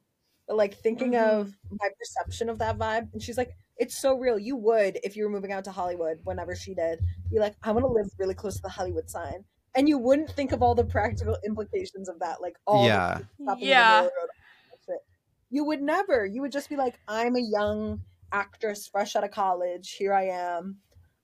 [0.51, 1.23] But like thinking Mhm.
[1.23, 4.37] of my perception of that vibe, and she's like, "It's so real.
[4.37, 6.19] You would if you were moving out to Hollywood.
[6.25, 9.45] Whenever she did, be like, I want to live really close to the Hollywood sign."
[9.75, 13.19] And you wouldn't think of all the practical implications of that, like all yeah.
[13.39, 14.01] the Yeah.
[14.01, 14.27] the road, all
[14.71, 15.05] that shit.
[15.51, 16.25] You would never.
[16.25, 18.01] You would just be like, I'm a young
[18.33, 19.91] actress fresh out of college.
[19.93, 20.81] Here I am.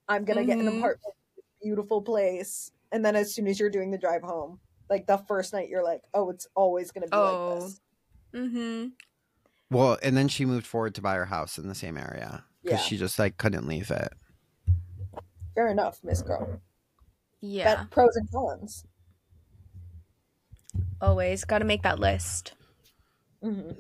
[0.08, 0.78] I'm gonna get an Mhm.
[0.78, 1.16] apartment
[1.62, 2.72] beautiful place.
[2.94, 5.84] And then as soon as you're doing the drive home, like the first night you're
[5.84, 7.50] like, Oh, it's always gonna be Oh.
[7.50, 7.82] like this.
[8.34, 8.92] Mhm.
[9.70, 12.80] Well, and then she moved forward to buy her house in the same area because
[12.80, 12.86] Yeah.
[12.86, 14.14] she just like couldn't leave it.
[15.56, 16.62] Fair enough, Miss Girl.
[17.42, 17.76] Yeah.
[17.76, 18.86] But pros and cons.
[21.02, 22.54] Always got to make that list.
[23.42, 23.72] hmm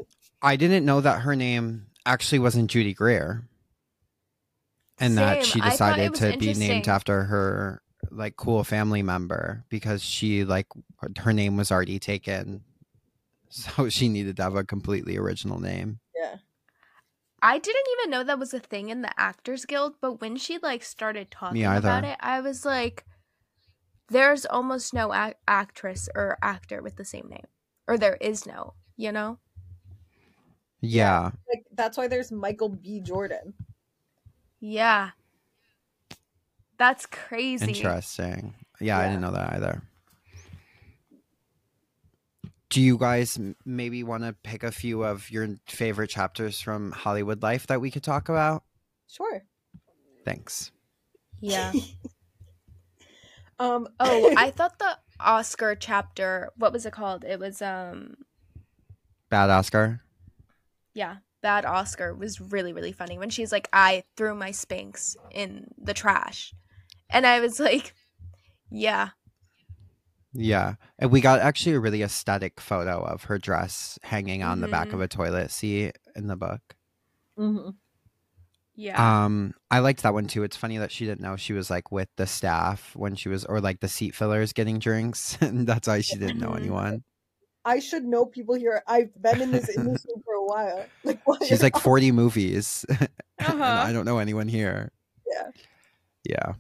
[0.42, 3.48] I didn't know that her name actually wasn't Judy Greer,
[5.00, 9.02] and that she I thought it decided to be named after her like cool family
[9.02, 10.68] member because she like
[11.18, 12.64] her name was already taken,
[13.50, 16.00] so she needed to have a completely original name.
[16.16, 16.38] Yeah.
[17.42, 20.58] I didn't even know that was a thing in the Actors Guild, but when she
[20.58, 23.06] like started talking about it, I was like,
[24.10, 27.46] "There's almost no ac- actress or actor with the same name,
[27.88, 29.38] or there is no." You know?
[30.82, 33.00] Yeah, Like that's why there's Michael B.
[33.02, 33.54] Jordan.
[34.60, 35.12] Yeah.
[36.78, 37.72] That's crazy.
[37.72, 38.54] interesting.
[38.80, 39.82] Yeah, I didn't know that either.
[42.70, 47.42] Do you guys maybe want to pick a few of your favorite chapters from Hollywood
[47.42, 48.64] life that we could talk about?
[49.08, 49.44] Sure.
[50.26, 50.72] Thanks.
[51.40, 51.72] Yeah.
[53.60, 56.52] Um Oh, I thought the Oscar chapter.
[56.58, 57.24] What was it called?
[57.24, 58.16] It was um.
[59.32, 60.02] Bad Oscar.
[60.94, 65.74] yeah, bad Oscar was really really funny when she's like, I threw my Spanx in
[65.76, 66.54] the trash,
[67.10, 67.96] and I was like,
[68.70, 69.10] yeah,
[70.40, 70.76] Yeah.
[71.00, 74.94] And we got actually a really aesthetic photo of her dress hanging on the back
[74.94, 76.62] of a toilet seat in the book.
[77.38, 77.76] mhm.
[78.80, 79.26] Yeah.
[79.26, 80.44] Um, I liked that one too.
[80.44, 83.44] It's funny that she didn't know she was like with the staff when she was,
[83.46, 86.58] or like the seat fillers getting drinks, and that's why she didn't know Mhm.
[86.58, 87.04] anyone.
[87.66, 88.84] I should know people here.
[88.88, 90.86] I've been in this industry for a while.
[91.04, 93.64] Like, She's like forty movies, Uh-huh.
[93.64, 94.92] I don't know anyone here.
[95.28, 95.50] Yeah.
[96.24, 96.54] Yeah.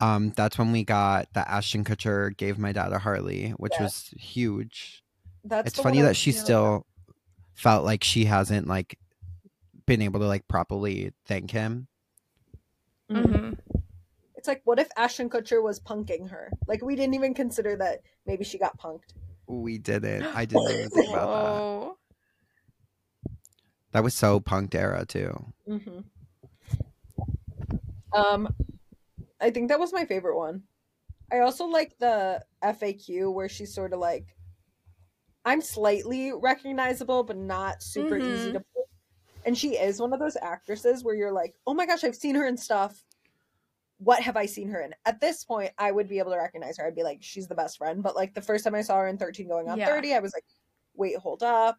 [0.00, 3.84] Um, that's when we got that Ashton Kutcher gave my dad a Harley, which Yeah.
[3.84, 5.02] was huge.
[5.44, 6.86] That's it's funny that she thinking still
[7.54, 8.98] felt like she hasn't like
[9.86, 11.88] been able to like properly thank him.
[13.08, 13.24] about.
[13.24, 13.32] Mhm.
[13.32, 13.58] Mhm.
[14.36, 16.48] It's like, what if Ashton Kutcher was punking her?
[16.68, 19.14] Like, we didn't even consider that maybe she got punked.
[19.48, 20.22] We didn't.
[20.22, 21.96] I didn't even think about
[23.26, 23.32] that.
[23.92, 25.52] That was so punked era too.
[25.66, 26.00] hmm
[28.12, 28.54] Um,
[29.40, 30.62] I think that was my favorite one.
[31.30, 34.34] I also like the FAQ where she's sort of like,
[35.44, 38.52] I'm slightly recognizable, but not super easy Mhm.
[38.54, 38.60] to.
[38.60, 38.84] Put.
[39.44, 42.34] And she is one of those actresses where you're like, oh my gosh, I've seen
[42.34, 43.04] her in stuff.
[43.98, 44.94] What have I seen her in?
[45.06, 46.86] At this point, I would be able to recognize her.
[46.86, 48.02] I'd be like, she's the best friend.
[48.02, 49.86] But like the first time I saw her in 13 Going on Yeah.
[49.86, 50.44] 30, I was like,
[50.94, 51.78] wait, hold up.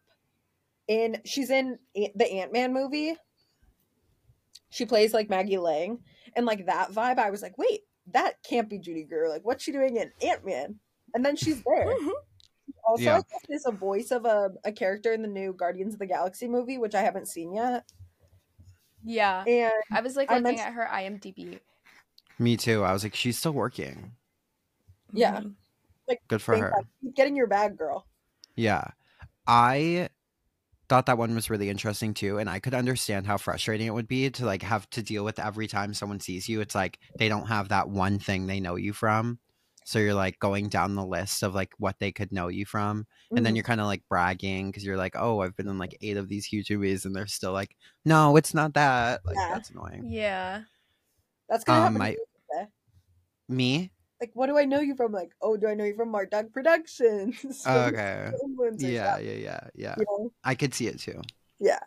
[0.88, 3.16] And she's in the Ant Man movie.
[4.70, 5.98] She plays like Maggie Lang.
[6.36, 7.80] And like that vibe, I was like, wait,
[8.12, 9.28] that can't be Judy Greer.
[9.28, 10.76] Like, what's she doing in Ant Man?
[11.14, 11.86] And then she's there.
[11.86, 12.12] Mhm.
[12.84, 13.16] Also, Yeah.
[13.16, 16.06] I think there's a voice of a, a character in the new Guardians of the
[16.06, 17.84] Galaxy movie, which I haven't seen yet.
[19.04, 19.42] Yeah.
[19.44, 21.58] And I was like I looking meant- at her IMDb.
[22.38, 22.84] Me too.
[22.84, 24.12] I was like, she's still working.
[25.12, 25.40] Yeah.
[25.40, 25.54] Mhm.
[26.28, 26.70] Good for her.
[26.74, 26.86] God.
[27.02, 28.06] keep getting your bag, girl.
[28.56, 28.84] Yeah.
[29.46, 30.08] I
[30.90, 32.36] thought that one was really interesting too.
[32.38, 35.38] And I could understand how frustrating it would be to like have to deal with
[35.38, 36.60] every time someone sees you.
[36.60, 39.38] It's like they don't have that one thing they know you from.
[39.86, 43.06] So you're like going down the list of like what they could know you from.
[43.34, 43.56] And then Mhm.
[43.56, 46.28] you're kind of like bragging because you're like, oh, I've been in like eight of
[46.28, 47.06] these huge movies.
[47.06, 47.74] And they're still like,
[48.04, 49.24] no, it's not that.
[49.24, 49.48] Like, Yeah.
[49.54, 50.04] that's annoying.
[50.10, 50.62] Yeah.
[51.48, 52.02] that's gonna um, happen.
[52.02, 52.26] I- to you
[52.60, 52.70] today.
[53.48, 53.90] Me?
[54.20, 55.12] Like, what do I know you from?
[55.12, 57.36] Like, oh, do I know you from Mark Dog Productions?
[57.66, 58.30] Oh, okay.
[58.78, 59.94] Yeah, yeah, yeah, yeah.
[59.98, 60.32] you know?
[60.44, 61.20] I could see it too.
[61.58, 61.80] Yeah.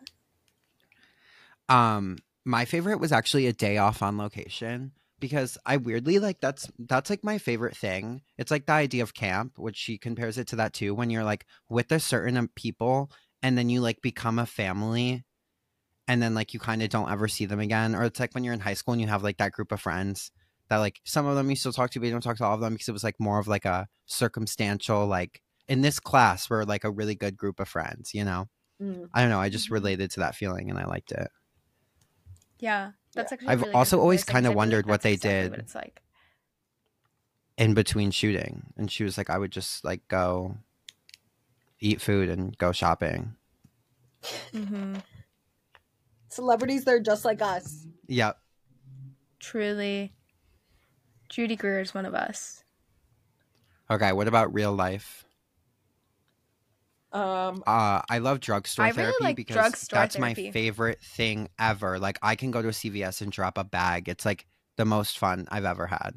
[1.68, 6.70] Um, my favorite was actually a day off on location because I weirdly like that's
[6.78, 8.22] that's like my favorite thing.
[8.36, 10.94] It's like the idea of camp, which she compares it to that too.
[10.94, 13.10] When you're like with a certain people
[13.42, 15.24] and then you like become a family,
[16.06, 17.94] and then like you kind of don't ever see them again.
[17.94, 19.80] Or it's like when you're in high school and you have like that group of
[19.80, 20.30] friends
[20.68, 22.54] that like some of them you still talk to, but you don't talk to all
[22.54, 26.48] of them because it was like more of like a circumstantial like in this class
[26.50, 28.48] we're like a really good group of friends, you know.
[28.82, 29.08] Mm.
[29.14, 29.40] I don't know.
[29.40, 29.72] I just Mhm.
[29.74, 31.28] related to that feeling and I liked it.
[32.58, 32.92] Yeah.
[33.14, 33.48] That's actually.
[33.48, 35.50] I've really also always kinda wondered what they exactly did.
[35.50, 36.00] What it's like.
[37.56, 40.56] in between shooting and she was like i would just like go
[41.78, 43.36] eat food and go shopping
[44.52, 44.96] hmm
[46.30, 47.86] Celebrities, they're just like us.
[48.08, 48.38] yep
[49.38, 50.14] Truly.
[51.34, 52.62] Judy Greer is one of us.
[53.90, 55.24] okay what about real life
[57.12, 61.48] Um, uh i love drugstore I really therapy like because drugstore that's my favorite thing
[61.58, 64.84] ever like i can go to a cvs and drop a bag it's like the
[64.84, 66.14] most fun i've ever had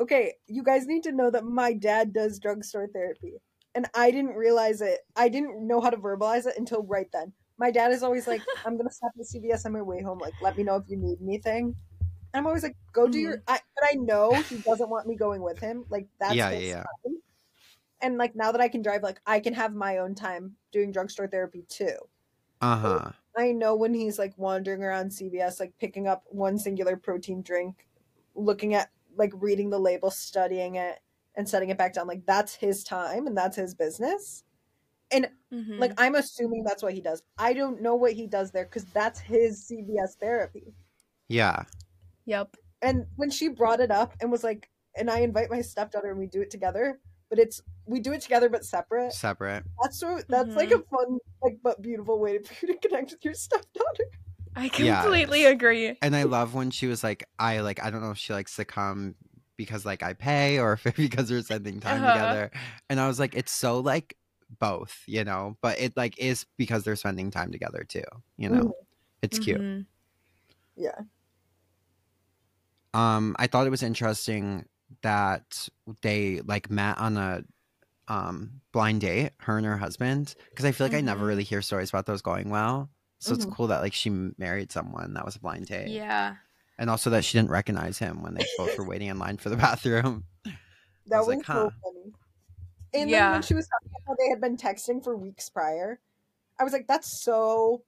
[0.00, 3.34] okay, you guys need to know that my dad does drugstore therapy.
[3.76, 5.00] And I didn't realize it.
[5.16, 7.32] I didn't know how to verbalize it until right then.
[7.58, 10.18] My dad is always like, I'm going to stop at CVS on my way home.
[10.18, 11.76] Like, let me know if you need anything.
[12.32, 13.42] And I'm always like, go do your.
[13.46, 15.84] I, but I know he doesn't want me going with him.
[15.88, 16.84] Like, that's Yeah, yeah, yeah.
[18.00, 20.92] And like, now that I can drive, like, I can have my own time doing
[20.92, 21.96] drugstore therapy too.
[22.60, 27.42] uh-huh I know when he's like wandering around CVS, like picking up one singular protein
[27.42, 27.88] drink,
[28.34, 31.00] looking at like reading the label, studying it,
[31.34, 32.06] and setting it back down.
[32.06, 34.44] Like that's his time and that's his business.
[35.12, 35.78] And Mhm.
[35.78, 37.22] like I'm assuming that's what he does.
[37.38, 40.74] I don't know what he does there because that's his CVS therapy.
[41.28, 41.64] yeah
[42.26, 42.56] Yep.
[42.84, 46.18] And when she brought it up and was like, and I invite my stepdaughter and
[46.18, 49.12] we do it together, but it's we do it together but separate.
[49.12, 53.10] separate That's so that's like a fun like but beautiful way for you to connect
[53.12, 54.04] with your stepdaughter.
[54.56, 55.02] I Yeah.
[55.02, 55.98] completely agree.
[56.00, 58.54] and i love when she was like i like i don't know if she likes
[58.56, 59.14] to come
[59.56, 62.12] because like i pay or if because we're spending time Uh-huh.
[62.12, 62.50] together
[62.88, 64.16] and i was like it's so like
[64.60, 68.04] both you know but it like is because they're spending time together too
[68.36, 68.74] you know
[69.22, 69.86] it's cute Mhm.
[70.76, 71.00] Yeah.
[72.94, 74.64] Um i thought it was interesting
[75.02, 75.68] that
[76.02, 77.42] they like met on a
[78.08, 81.62] um blind date her and her husband because i feel like i never really hear
[81.62, 83.54] stories about those going well so it's Mhm.
[83.54, 86.36] cool that like she married someone that was a blind date Yeah.
[86.78, 89.48] and also that she didn't recognize him when they both were waiting in line for
[89.50, 90.24] the bathroom
[91.06, 91.70] That was was, like, so huh.
[91.82, 92.12] funny.
[92.94, 96.00] And then when she was talking about how they had been texting for weeks prior,
[96.58, 97.84] I was like, that's so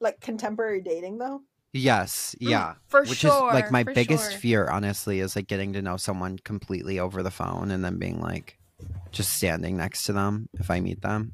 [0.00, 1.42] like contemporary dating though.
[1.72, 2.74] Yes, yeah.
[2.88, 3.30] for Which sure.
[3.48, 4.40] is like my biggest sure.
[4.40, 8.20] fear, honestly, is like getting to know someone completely over the phone and then being
[8.20, 8.58] like
[9.12, 11.32] just standing next to them if I meet them.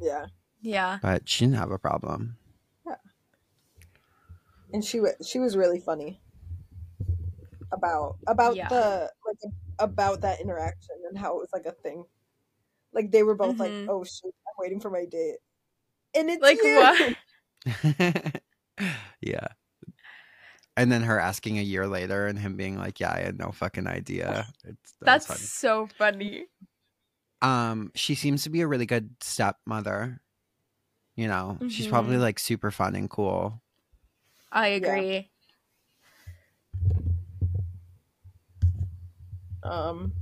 [0.00, 0.26] Yeah,
[0.60, 0.98] Yeah.
[1.00, 2.36] But she didn't have a problem.
[2.86, 2.96] Yeah.
[4.72, 6.20] And she was she was really funny
[7.72, 8.68] about about Yeah.
[8.68, 12.04] the like about that interaction and how it was like a thing.
[12.92, 13.60] Like they were both Mhm.
[13.60, 15.38] like, "Oh shit, I'm waiting for my date,"
[16.14, 16.74] and it's Like you.
[16.76, 17.14] what?
[19.20, 19.48] yeah.
[20.76, 23.52] And then her asking a year later and him being like, "Yeah, I had no
[23.52, 25.88] fucking idea." It's, that was That's so funny.
[25.88, 26.46] funny.
[27.42, 30.22] Um, she seems to be a really good stepmother.
[31.16, 32.20] You know, she's probably Mhm.
[32.20, 33.62] like super fun and cool.
[34.50, 35.30] I agree.
[39.62, 40.12] Um.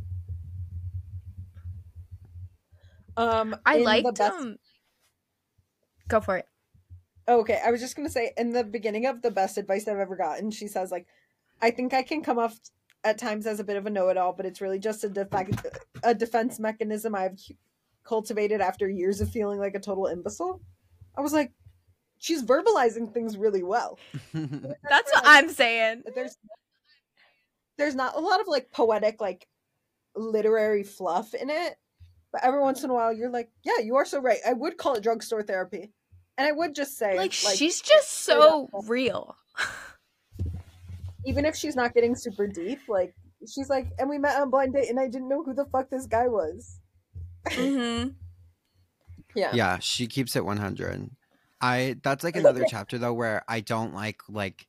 [3.17, 4.59] Um, I liked best- um
[6.09, 6.47] Go for it.
[7.29, 10.17] Okay, I was just gonna say in the beginning of the best advice I've ever
[10.17, 11.07] gotten, she says like,
[11.61, 12.59] "I think I can come off
[13.05, 15.57] at times as a bit of a know-it-all, but it's really just a defense
[16.03, 17.39] a defense mechanism I've
[18.05, 20.61] cultivated after years of feeling like a total imbecile."
[21.17, 21.53] I was like,
[22.19, 23.99] "She's verbalizing things really well."
[24.33, 26.03] That's where, what like, I'm saying.
[26.15, 26.37] there's
[27.79, 29.47] there's not a lot of like poetic like
[30.15, 31.77] literary fluff in it
[32.33, 34.77] but every once in a while you're like yeah you are so right i would
[34.77, 35.91] call it drugstore therapy
[36.39, 39.37] and i would just say Like, she's just so real.
[41.25, 43.15] even if she's not getting super deep like
[43.53, 45.91] she's like and we met on blind date and i didn't know who the fuck
[45.91, 46.79] this guy was.
[47.51, 48.09] Hmm
[49.35, 49.51] yeah.
[49.55, 51.11] Yeah she keeps it 100
[51.61, 54.67] i that's like another chapter though where i don't like like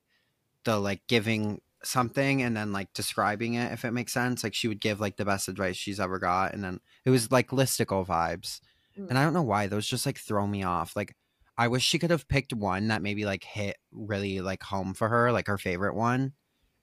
[0.64, 4.42] the like giving something and then like describing it if it makes sense.
[4.44, 7.32] Like she would give like the best advice she's ever got and then it was
[7.32, 8.62] like listicle vibes.
[8.98, 9.10] Mm.
[9.10, 10.96] and i don't know why those just like throw me off.
[10.96, 11.16] Like
[11.58, 15.10] i wish she could have picked one that maybe like hit really like home for
[15.10, 16.34] her like her favorite one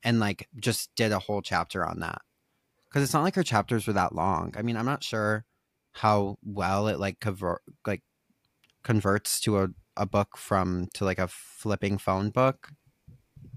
[0.02, 2.22] and like just did a whole chapter on that.
[2.88, 4.54] Because it's not like her chapters were that long.
[4.56, 5.44] I mean i'm not sure
[5.92, 8.02] how well it like convert like
[8.82, 12.70] converts to a, a book from to like a flipping phone book.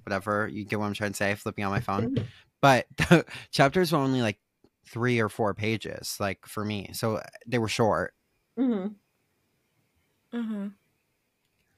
[0.05, 2.15] Whatever you get what i'm trying to say flipping on my phone.
[2.61, 4.39] But the chapters were only like
[4.87, 8.13] three or four pages like for me so they were short.
[8.57, 8.87] Hmm
[10.31, 10.67] hmm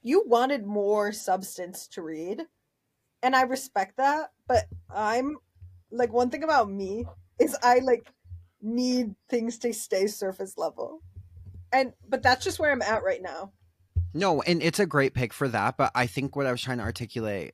[0.05, 2.43] you wanted more substance to read
[3.23, 5.35] and i respect that but i'm
[5.91, 7.05] like one thing about me
[7.39, 8.07] is i like
[8.61, 11.01] need things to stay surface level
[11.73, 13.51] and but that's just where i'm at right now
[14.13, 16.77] No, and it's a great pick for that, but I think what I was trying
[16.77, 17.53] to articulate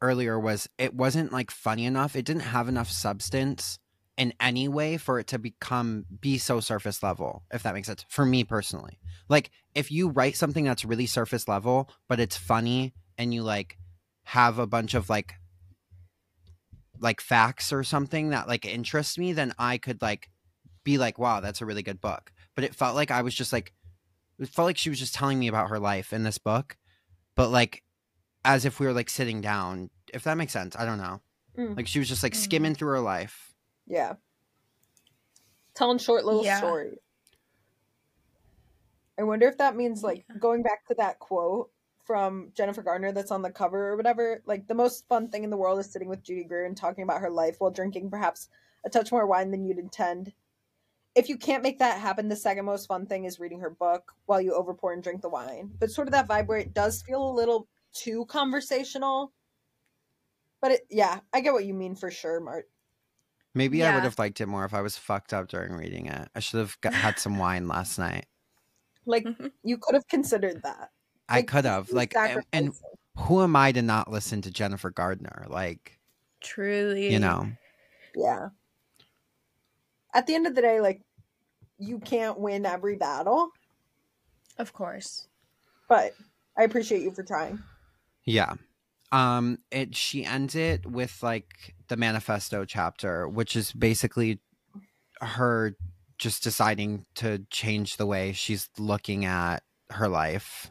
[0.00, 2.14] earlier was it wasn't like funny enough.
[2.14, 3.80] It didn't have enough substance
[4.16, 8.04] in any way for it to become be so surface level, if that makes sense.
[8.08, 8.98] For me personally.
[9.28, 13.76] Like if you write something that's really surface level, but it's funny and you like
[14.24, 15.34] have a bunch of like
[16.98, 20.30] like facts or something that like interests me, then I could like
[20.82, 22.32] be like, wow, that's a really good book.
[22.54, 23.74] But it felt like I was just like
[24.38, 26.76] it felt like she was just telling me about her life in this book,
[27.34, 27.82] but like
[28.44, 29.90] as if we were like sitting down.
[30.14, 31.20] If that makes sense, I don't know.
[31.58, 31.76] Mm.
[31.76, 32.36] Like she was just like Mhm.
[32.36, 33.45] skimming through her life.
[33.86, 34.14] Yeah
[35.74, 36.58] telling short little Yeah.
[36.58, 36.98] stories
[39.18, 40.36] i wonder if that means like Yeah.
[40.38, 41.70] going back to that quote
[42.04, 45.50] from jennifer gardner that's on the cover or whatever like the most fun thing in
[45.50, 48.48] the world is sitting with judy greer and talking about her life while drinking perhaps
[48.84, 50.32] a touch more wine than you'd intend
[51.16, 54.12] if you can't make that happen, the second most fun thing is reading her book
[54.26, 55.70] while you overpour and drink the wine.
[55.80, 59.32] But sort of that vibe where it does feel a little too conversational.
[60.60, 62.68] But it, yeah, I get what you mean for sure, Mart.
[63.56, 66.28] Maybe I would have liked it more if I was fucked up during reading it.
[66.34, 68.26] I should have got, had some wine last night.
[69.06, 69.50] Like Mhm.
[69.64, 70.90] you could have considered that.
[71.28, 71.90] I could have.
[71.90, 72.72] Like, and, and
[73.16, 75.46] who am I to not listen to Jennifer Gardner?
[75.48, 75.98] Like,
[76.40, 77.12] Truly.
[77.12, 77.50] you know,
[78.14, 78.48] yeah.
[80.14, 81.02] At the end of the day, like
[81.78, 83.50] you can't win every battle,
[84.58, 85.28] Of course.
[85.88, 86.14] but
[86.58, 87.62] I appreciate you for trying.
[88.24, 88.54] yeah.
[89.12, 94.40] Um, it she ends it with like the manifesto chapter, which is basically
[95.20, 95.76] her
[96.18, 100.70] just deciding to change the way she's looking at her life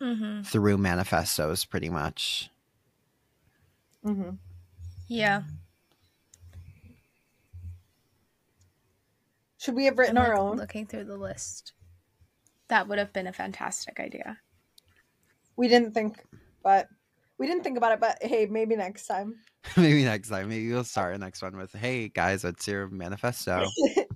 [0.00, 2.50] hmm through manifestos, pretty much.
[4.04, 4.30] mm-hmm.
[5.08, 5.42] Yeah.
[9.58, 10.56] Should we have written I'm, our like, own?
[10.56, 11.72] Looking through the list.
[12.68, 14.38] That would have been a fantastic idea.
[15.56, 16.24] We didn't think,
[16.62, 16.88] but
[17.38, 18.00] we didn't think about it.
[18.00, 19.36] But hey, maybe next time.
[19.76, 20.48] Maybe next time.
[20.48, 23.64] Maybe we'll start a next one with, "Hey guys, what's your manifesto?"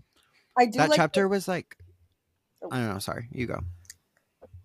[0.59, 1.77] I do that like chapter was like,
[2.63, 2.69] Oh.
[2.73, 2.99] I don't know.
[2.99, 3.61] Sorry, you go.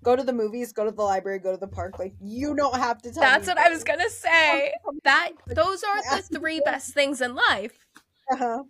[0.04, 1.99] go to the movies, go to the library, go to the park.
[1.99, 4.74] Like you don't have to tell That's me what I was gonna say.
[5.04, 7.86] That those are the three best things in life.
[8.32, 8.64] Uh-huh.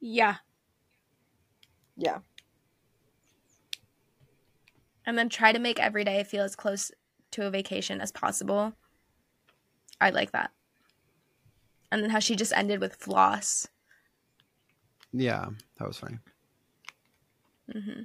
[0.00, 0.36] Yeah.
[1.96, 2.18] Yeah.
[5.06, 6.92] And then try to make every day feel as close
[7.32, 8.72] to a vacation as possible.
[10.00, 10.50] I like that.
[11.92, 13.68] And then how she just ended with floss.
[15.12, 15.46] Yeah,
[15.78, 16.18] that was funny.
[17.72, 18.02] hmm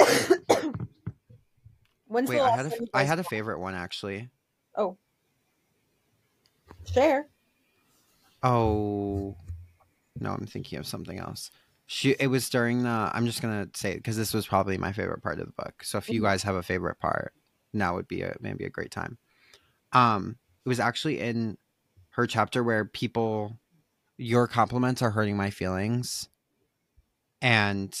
[2.06, 4.28] When's Wait, the I last had a time I had a favorite one actually.
[4.76, 4.96] Oh.
[6.92, 7.28] Share.
[8.42, 9.36] Oh,
[10.18, 11.50] no, I'm thinking of something else.
[11.86, 12.10] She.
[12.18, 12.88] It was during the.
[13.12, 15.84] I'm just gonna say because this was probably my favorite part of the book.
[15.84, 16.24] So if you Mhm.
[16.24, 17.32] guys have a favorite part,
[17.72, 19.18] now would be a maybe a great time.
[19.92, 21.58] Um, it was actually in
[22.10, 23.58] her chapter where people,
[24.18, 26.28] your compliments are hurting my feelings,
[27.40, 27.96] and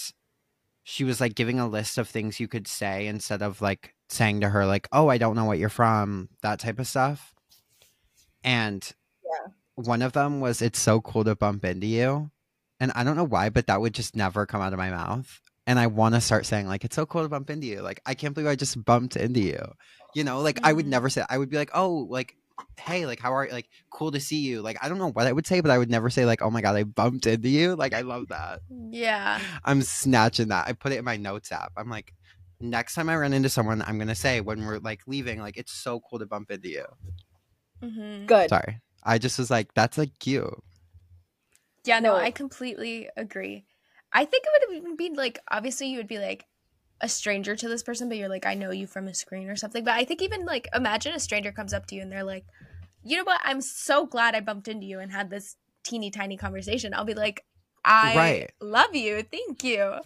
[0.84, 4.40] she was like giving a list of things you could say instead of like saying
[4.40, 7.34] to her like, "Oh, I don't know what you're from," that type of stuff.
[8.44, 8.88] And
[9.24, 9.52] yeah.
[9.76, 12.30] one of them was it's so cool to bump into you
[12.82, 15.40] and i don't know why but that would just never come out of my mouth
[15.66, 17.80] and i want to start saying like it's so cool to bump into you.
[17.80, 19.62] Like i can't believe i just bumped into you.
[20.14, 20.90] You know like i would Mhm.
[20.90, 22.36] never say i would be like oh like
[22.78, 24.60] hey like how are you like cool to see you.
[24.62, 26.50] Like i don't know what i would say but i would never say like oh
[26.50, 27.74] my god i bumped into you.
[27.76, 28.60] Like i love that.
[28.90, 29.40] Yeah.
[29.64, 30.66] i'm snatching that.
[30.68, 31.72] I put it in my notes app.
[31.76, 32.12] I'm like
[32.60, 35.72] next time i run into someone i'm gonna say when we're like leaving like it's
[35.72, 36.84] so cool to bump into you.
[37.82, 38.50] Hmm Good.
[38.50, 38.80] sorry.
[39.02, 40.62] I just was like that's like cute
[41.84, 42.22] Yeah, no, No.
[42.22, 43.64] I completely agree.
[44.12, 46.46] I think it would even be like obviously you would be like
[47.00, 49.56] a stranger to this person, but you're like, I know you from a screen or
[49.56, 49.84] something.
[49.84, 52.44] But I think even like imagine a stranger comes up to you and they're like,
[53.02, 56.36] you know what, I'm so glad I bumped into you and had this teeny tiny
[56.36, 56.94] conversation.
[56.94, 57.44] I'll be like,
[57.84, 58.50] I Right.
[58.60, 59.22] love you.
[59.22, 59.96] Thank you.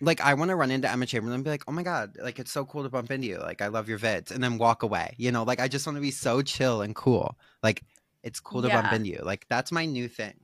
[0.00, 2.38] like I want to run into Emma Chamberlain and be like, "Oh my god, like
[2.38, 3.38] it's so cool to bump into you.
[3.38, 5.14] Like I love your vids," and then walk away.
[5.18, 7.38] You know, like I just want to be so chill and cool.
[7.62, 7.82] Like
[8.22, 9.20] it's cool to bump into you.
[9.22, 10.34] Like that's my new thing,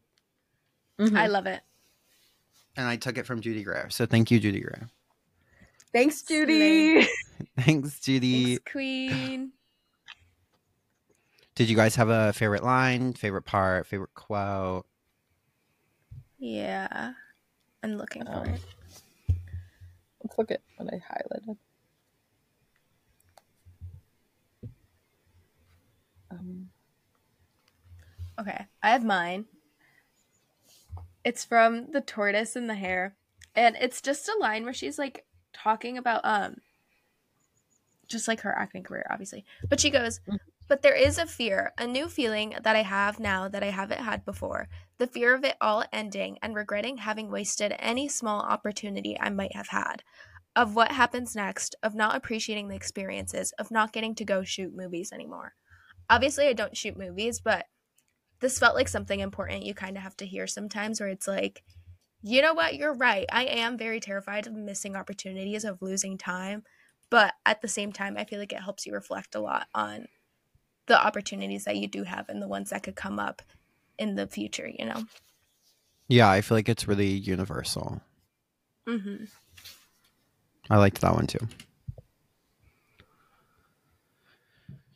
[0.98, 1.16] Mhm.
[1.16, 1.62] I love it.
[2.80, 3.88] And I took it from Judy Greer.
[3.90, 4.88] So thank you, Judy Greer.
[5.92, 7.06] Thanks, Judy.
[7.58, 8.56] Thanks, Judy.
[8.56, 9.52] Thanks, Queen.
[11.54, 14.86] Did you guys have a favorite line, favorite part, favorite quote?
[16.38, 17.12] Yeah.
[17.82, 18.60] I'm looking for Um, it.
[20.22, 21.56] Let's look at what I highlighted.
[26.30, 26.68] Um,
[28.38, 29.44] Okay, I have mine.
[31.24, 33.14] It's from The Tortoise and the Hare.
[33.54, 36.56] And it's just a line where she's like talking about um
[38.06, 39.44] just like her acting career, obviously.
[39.68, 40.20] But she goes,
[40.68, 44.02] But there is a fear, a new feeling that I have now that I haven't
[44.02, 44.68] had before.
[44.98, 49.54] The fear of it all ending and regretting having wasted any small opportunity I might
[49.54, 50.02] have had.
[50.56, 54.74] Of what happens next, of not appreciating the experiences, of not getting to go shoot
[54.74, 55.54] movies anymore.
[56.08, 57.66] Obviously, I don't shoot movies, but
[58.40, 61.62] this felt like something important you kind of have to hear sometimes where it's like
[62.22, 66.62] you know what you're right i am very terrified of missing opportunities of losing time
[67.10, 70.06] but at the same time i feel like it helps you reflect a lot on
[70.86, 73.42] the opportunities that you do have and the ones that could come up
[73.98, 75.04] in the future you know
[76.08, 78.00] Yeah, I feel like it's really universal.
[78.88, 79.24] mm-hmm.
[80.68, 81.46] I liked that one too.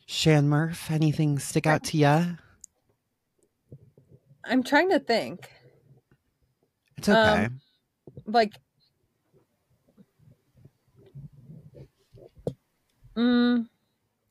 [0.05, 2.25] Shan Murph, anything stick out to ya?
[4.45, 5.49] I'm trying to think.
[6.97, 7.45] It's okay.
[7.45, 7.61] Um,
[8.25, 8.53] Like,
[13.17, 13.67] mm,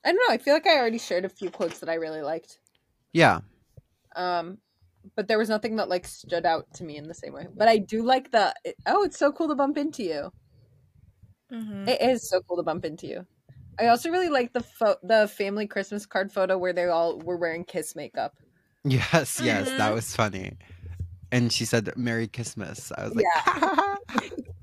[0.05, 0.35] I don't know.
[0.35, 2.61] I feel like I already shared a few quotes that I really liked.
[3.13, 3.41] yeah.
[4.17, 4.59] Um,
[5.17, 7.47] but there was nothing that like stood out to me in the same way.
[7.55, 8.55] But I do like the
[8.87, 10.33] oh, it's so cool to bump into you.
[11.53, 11.89] Mm-hmm.
[11.89, 13.27] It is so cool to bump into you.
[13.79, 17.37] I also really like the pho- the family Christmas card photo where they all were
[17.37, 18.35] wearing kiss makeup.
[18.85, 19.95] Yes, yes, that Mhm.
[19.95, 20.59] was funny.
[21.33, 22.93] And she said Merry Christmas.
[22.97, 23.25] I was like,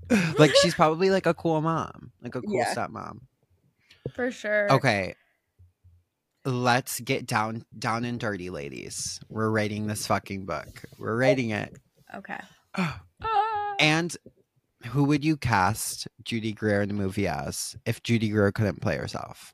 [0.39, 2.73] like she's probably like a cool mom, like a cool Yeah.
[2.73, 3.21] stepmom.
[4.13, 5.15] for sure Okay.
[6.43, 9.19] Let's get down down and dirty, ladies.
[9.29, 10.83] We're rating this fucking book.
[10.97, 11.77] We're rating it.
[12.13, 12.39] okay
[12.77, 13.75] Ah.
[13.79, 14.15] And
[14.87, 18.97] who would you cast Judy Greer in the movie as if Judy Greer couldn't play
[18.97, 19.53] herself?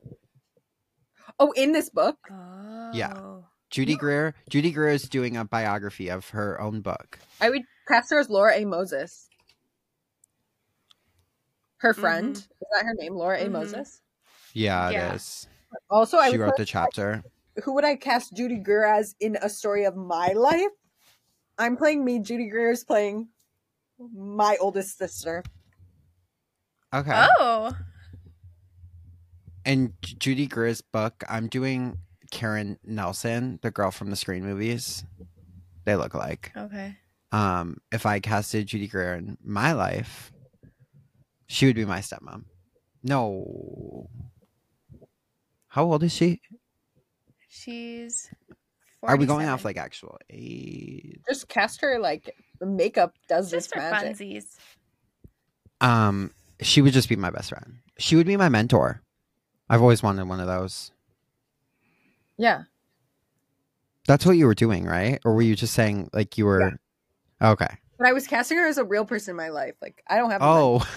[1.38, 6.60] Oh, in this book, oh Judy Greer, Judy Greer is doing a biography of her
[6.60, 7.18] own book.
[7.40, 8.64] I would cast her as Laura A.
[8.64, 9.28] Moses.
[11.78, 13.44] Her friend is that her name, Laura A.
[13.46, 13.52] Mhm.
[13.52, 14.00] Moses?
[14.54, 15.12] Yeah, Yeah.
[15.12, 15.46] it is.
[15.90, 17.22] Also, I She would wrote the chapter.
[17.62, 20.72] who would I cast Judy Greer as in a story of my life?
[21.58, 22.20] I'm playing me.
[22.20, 23.28] Judy Greer is playing
[23.98, 25.42] my oldest sister.
[26.94, 27.26] Okay.
[27.38, 27.76] oh
[29.64, 31.98] And Judy Greer's book, I'm doing
[32.30, 35.04] Karen Nelson, the girl from the Scream movies.
[35.84, 36.52] They look like.
[36.56, 36.96] Okay.
[37.32, 40.32] Um, if I casted Judy Greer in my life,
[41.46, 42.44] she would be my stepmom.
[43.02, 44.08] No.
[45.68, 46.40] How old is she?
[47.48, 48.30] She's.
[49.02, 51.20] Are we going off like actual age?
[51.28, 54.16] Just cast her like the makeup does just this for magic.
[54.16, 54.56] funsies?
[55.80, 57.78] Um, she would just be my best friend.
[57.98, 59.00] She would be my mentor.
[59.70, 60.90] I've always wanted one of those.
[62.38, 62.62] Yeah.
[64.06, 65.20] That's what you were doing, right?
[65.24, 66.78] Or were you just saying like you were?
[67.42, 67.68] Okay.
[67.98, 69.74] But I was casting her as a real person in my life.
[69.82, 70.40] Like I don't have.
[70.42, 70.88] Oh,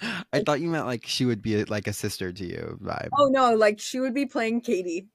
[0.32, 2.78] I thought you meant like she would be like a sister to you.
[2.82, 3.08] Vibe.
[3.18, 5.08] Oh no, like she would be playing Katie.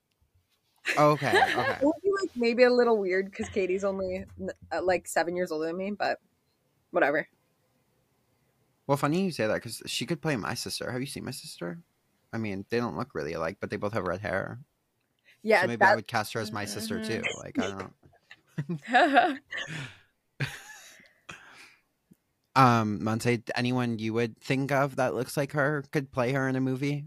[0.97, 1.29] Okay.
[1.29, 1.77] Okay.
[1.81, 4.25] It would be like maybe a little weird because Katie's only
[4.71, 6.19] uh, like seven years older than me, but
[6.91, 7.27] whatever.
[8.85, 10.91] Well, funny you say that because she could play my sister.
[10.91, 11.79] Have you seen my sister?
[12.33, 14.59] I mean, they don't look really alike, but they both have red hair.
[15.43, 17.21] Yeah, so maybe I would cast her as my sister too.
[17.21, 17.43] Mhm.
[17.43, 17.93] Like I don't
[18.87, 19.37] know.
[22.55, 26.55] Um, Monse, anyone you would think of that looks like her could play her in
[26.55, 27.05] a movie?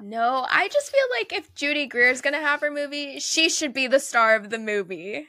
[0.00, 3.86] no, I just feel like if Judy Greer's gonna have her movie, she should be
[3.86, 5.26] the star of the movie.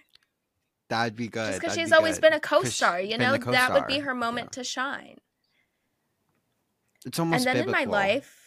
[0.89, 1.47] That'd be good.
[1.47, 2.21] Just because she's be always good.
[2.21, 4.61] been a co-star, you know, the that would be her moment Yeah.
[4.61, 5.17] to shine.
[7.05, 8.46] It's almost and then in my life,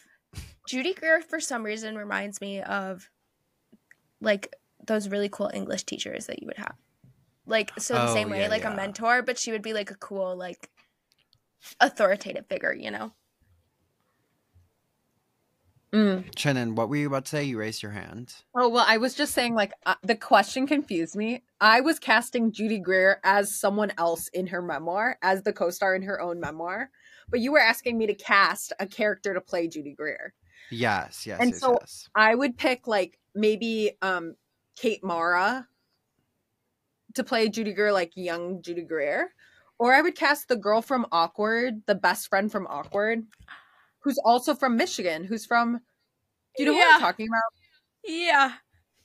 [0.71, 3.11] Judy Greer for some reason reminds me of
[4.21, 4.55] like
[4.87, 6.77] those really cool English teachers that you would have.
[7.45, 8.73] Like so the Oh, same way, yeah, like yeah.
[8.73, 10.71] a mentor, but she would be like a cool, like
[11.81, 13.11] authoritative figure, you know?
[15.93, 16.39] Mm.
[16.39, 17.43] Shannon, what were you about to say?
[17.43, 18.33] You raised your hand.
[18.55, 21.43] Oh well, I was just saying like uh, the question confused me.
[21.61, 26.03] I was casting Judy Greer as someone else in her memoir, as the co-star in
[26.03, 26.91] her own memoir,
[27.29, 30.33] but you were asking me to cast a character to play Judy Greer.
[30.71, 32.09] Yes, yes, And yes, so- yes.
[32.14, 34.35] I would pick like maybe um
[34.77, 35.66] Kate Mara
[37.14, 39.33] to play Judy Greer, like young Judy Greer,
[39.79, 43.25] or I would cast the girl from Awkward, the best friend from Awkward,
[44.01, 45.81] who's also from Michigan, who's from.
[46.57, 46.95] Do you know what Yeah.
[46.95, 47.43] I'm talking about?
[48.05, 48.53] Yeah.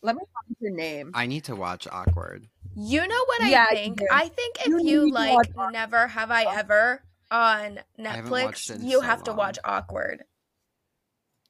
[0.01, 1.11] Let me find her name.
[1.15, 2.47] I need to watch Awkward.
[2.75, 3.99] You know what Yeah, I think?
[3.99, 4.07] do.
[4.11, 7.01] I think if You you, like Never Have I Ever
[7.31, 10.23] on Netflix, it you so have to watch Awkward.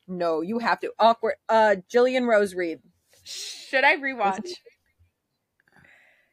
[0.08, 0.92] No, you have to.
[1.00, 1.36] Awkward.
[1.50, 2.80] Uh, Jillian Rose Reed.
[3.24, 4.50] Should I rewatch?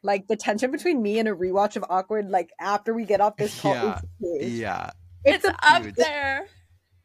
[0.05, 3.37] Like the tension between me and a rewatch of Awkward, like after we get off
[3.37, 4.01] this call, Yeah.
[4.41, 4.59] is.
[4.59, 4.91] Yeah.
[5.25, 6.49] It's, It's up huge- there.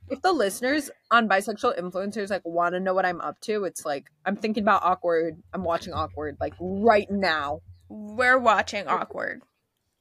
[0.10, 3.86] if the listeners on bisexual influencers like want to know what I'm up to, it's
[3.86, 5.36] like I'm thinking about Awkward.
[5.54, 7.60] I'm watching Awkward like right now.
[7.88, 9.44] We're watching Awkward.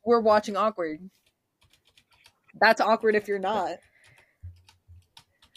[0.07, 1.11] We're watching Awkward.
[2.59, 3.77] That's awkward if you're not.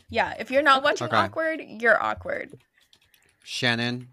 [0.10, 1.16] Yeah, if you're not watching Okay.
[1.16, 2.54] Awkward, you're awkward.
[3.44, 4.10] Shannon,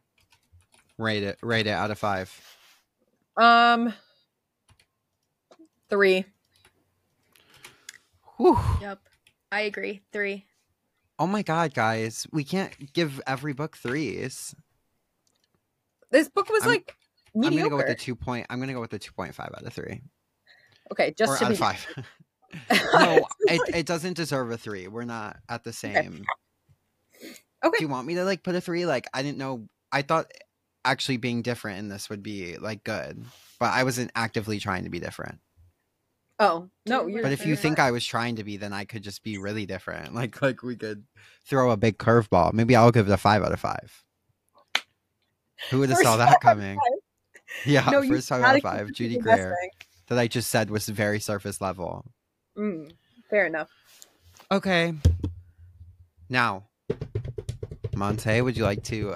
[0.99, 1.38] rate it.
[1.42, 2.30] Rate it out of five.
[3.36, 3.92] Um,
[5.88, 6.24] three.
[8.36, 8.59] Whew.
[8.80, 9.01] Yep.
[9.51, 10.03] I agree.
[10.12, 10.44] Three.
[11.18, 14.55] Oh my god, guys, we can't give every book threes.
[16.11, 16.94] This book was I'm- like
[17.34, 18.47] I'm gonna go with the two point.
[18.51, 20.03] I'm gonna go with the two point five out of three,
[20.92, 21.86] okay, just or to out be of five.
[22.94, 24.88] no, it, it doesn't deserve a three.
[24.88, 26.24] We're not at the same.
[27.64, 27.78] Okay.
[27.78, 28.86] Do you want me to like put a three?
[28.86, 29.66] Like I didn't know.
[29.92, 30.30] I thought
[30.84, 33.24] actually being different in this would be like good,
[33.59, 35.38] but I wasn't actively trying to be different.
[36.38, 37.22] Oh no, you're.
[37.22, 37.62] But if you Fair.
[37.62, 40.14] think I was trying to be, then I could just be really different.
[40.14, 41.04] Like like we could
[41.48, 42.52] throw a big curveball.
[42.52, 44.04] Maybe I'll give it a five out of five.
[45.70, 46.78] Who would have saw that coming?
[47.64, 48.92] Yeah, no, first five gotta out of five.
[48.92, 49.57] Judy the Greer
[50.09, 52.04] that I just said was very surface level.
[52.57, 52.92] Mm,
[53.30, 53.70] fair enough.
[54.50, 54.94] Okay.
[56.28, 56.64] Now,
[57.94, 59.14] Monse, would you like to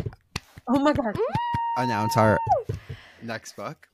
[0.69, 1.17] Oh my god.
[1.77, 2.39] announce our
[3.23, 3.89] next book?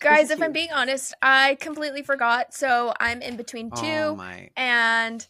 [0.00, 2.54] Guys, if I'm being honest, I completely forgot.
[2.54, 3.86] So I'm in between two.
[3.86, 4.50] Oh my!
[4.56, 5.26] and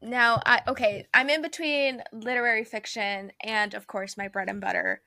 [0.00, 5.00] now I okay, I'm in between literary fiction and of course my bread and butter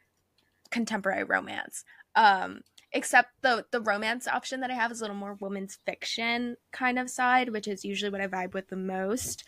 [0.72, 1.84] contemporary romance.
[2.16, 2.62] Um
[2.92, 6.98] except the the romance option that I have is a little more women's fiction kind
[7.00, 9.44] of side, which is usually what I vibe with the most.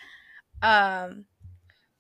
[0.62, 1.26] Um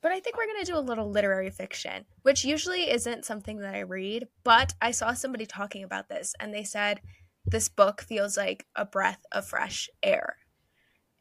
[0.02, 3.76] but I think we're to do a little literary fiction, which usually isn't something that
[3.76, 7.02] I read, but I saw somebody talking about this and they said
[7.46, 10.38] this book feels like a breath of fresh air.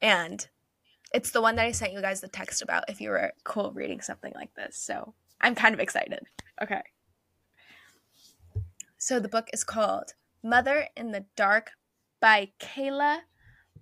[0.01, 0.47] And
[1.12, 3.73] it's the one that I sent you guys the text about if you were cool
[3.73, 4.77] reading something like this.
[4.77, 6.21] So I'm kind of excited.
[6.62, 6.83] Okay.
[8.99, 11.70] So the book is called Mother in the Dark
[12.20, 13.20] by Kayla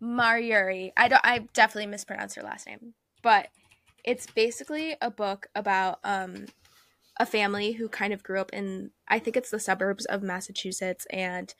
[0.02, 0.92] Mariuri.
[0.96, 3.48] I don't I definitely mispronounced her last name, but
[4.04, 6.46] It's basically a book about um,
[7.18, 11.06] a family who kind of grew up in, I think it's the suburbs of Massachusetts,
[11.10, 11.52] and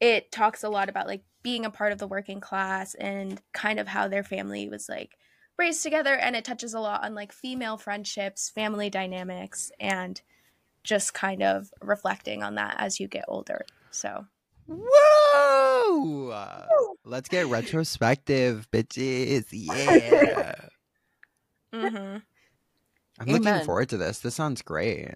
[0.00, 3.78] it talks a lot about like being a part of the working class and kind
[3.78, 5.18] of how their family was like
[5.58, 6.14] raised together.
[6.14, 10.20] And it touches a lot on like female friendships, family dynamics, and
[10.84, 13.64] just kind of reflecting on that as you get older.
[13.90, 14.26] So
[14.66, 16.32] Woo!
[17.04, 19.46] Let's get retrospective, bitches.
[19.52, 20.54] Yeah.
[21.72, 22.18] mm-hmm.
[23.18, 24.20] I'm looking forward to this.
[24.20, 25.14] This sounds great.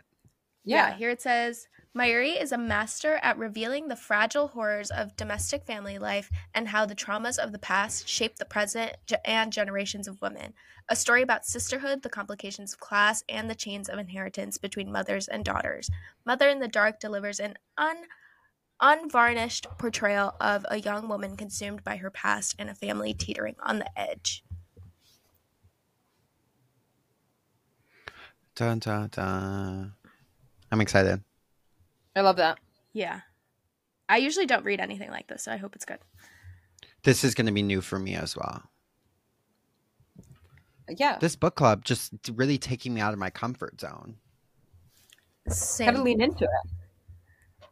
[0.65, 0.95] Yeah.
[0.95, 5.99] here it says Maiuri is a master at revealing the fragile horrors of domestic family
[5.99, 8.93] life and how the traumas of the past shape the present
[9.25, 10.55] and generations of women.
[10.89, 15.29] A story about sisterhood, the complications of class, and the chains of inheritance between mothers
[15.29, 15.91] and daughters.
[16.25, 18.07] Mother in the Dark delivers an un-
[18.81, 23.81] unvarnished portrayal of a young woman consumed by her past and a family teetering on
[23.81, 24.45] the edge.
[28.55, 29.95] Dun, dun, dun.
[30.71, 31.23] I'm excited.
[32.15, 32.59] I love that.
[32.93, 33.21] Yeah.
[34.09, 35.99] I usually don't read anything like this, so I hope it's good.
[37.03, 38.63] This is going to be new for me as well.
[40.89, 41.19] Yeah.
[41.21, 44.17] This book club just really taking me out of my comfort zone.
[45.49, 45.93] Same.
[45.93, 47.69] Gotta lean into it.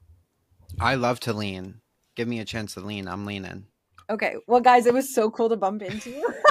[0.78, 1.80] I love to lean.
[2.14, 3.08] Give me a chance to lean.
[3.08, 3.66] I'm leaning.
[4.10, 4.36] Okay.
[4.46, 6.34] Well, guys, it was so cool to bump into you.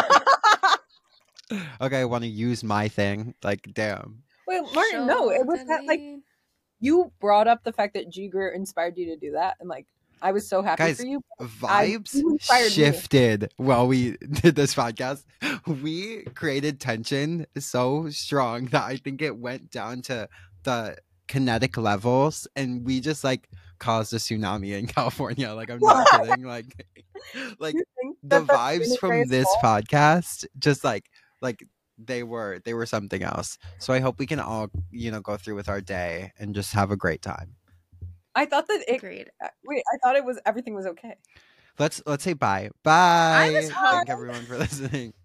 [1.80, 3.36] Okay, I want to use my thing.
[3.44, 4.24] Like, damn.
[4.48, 6.02] Wait, Martin, no, it was that like
[6.80, 9.86] you brought up the fact that G Greer inspired you to do that, and like
[10.22, 11.22] I was so happy Guys, for you.
[11.40, 11.46] I-
[11.88, 12.70] Vibes you inspired me.
[12.70, 15.24] shifted while we did this podcast.
[15.68, 20.30] We created tension so strong that I think it went down to
[20.64, 20.98] the
[21.28, 23.50] kinetic levels and we just like
[23.80, 25.52] caused a tsunami in California.
[25.54, 26.46] Like I'm not kidding.
[26.46, 26.86] Like
[27.60, 27.76] like
[28.24, 31.06] the vibes from this podcast just like
[31.42, 31.62] like
[31.98, 33.58] they were they were something else.
[33.80, 36.74] So I hope we can all, you know, go through with our day and just
[36.74, 37.56] have a great time.
[38.36, 38.96] I thought that it.
[38.98, 39.30] Agreed.
[39.44, 41.16] uh, Wait, I thought it was everything was okay.
[41.80, 42.70] Let's let's say bye.
[42.84, 43.52] Bye.
[43.54, 45.14] was Thank hoping- everyone for listening.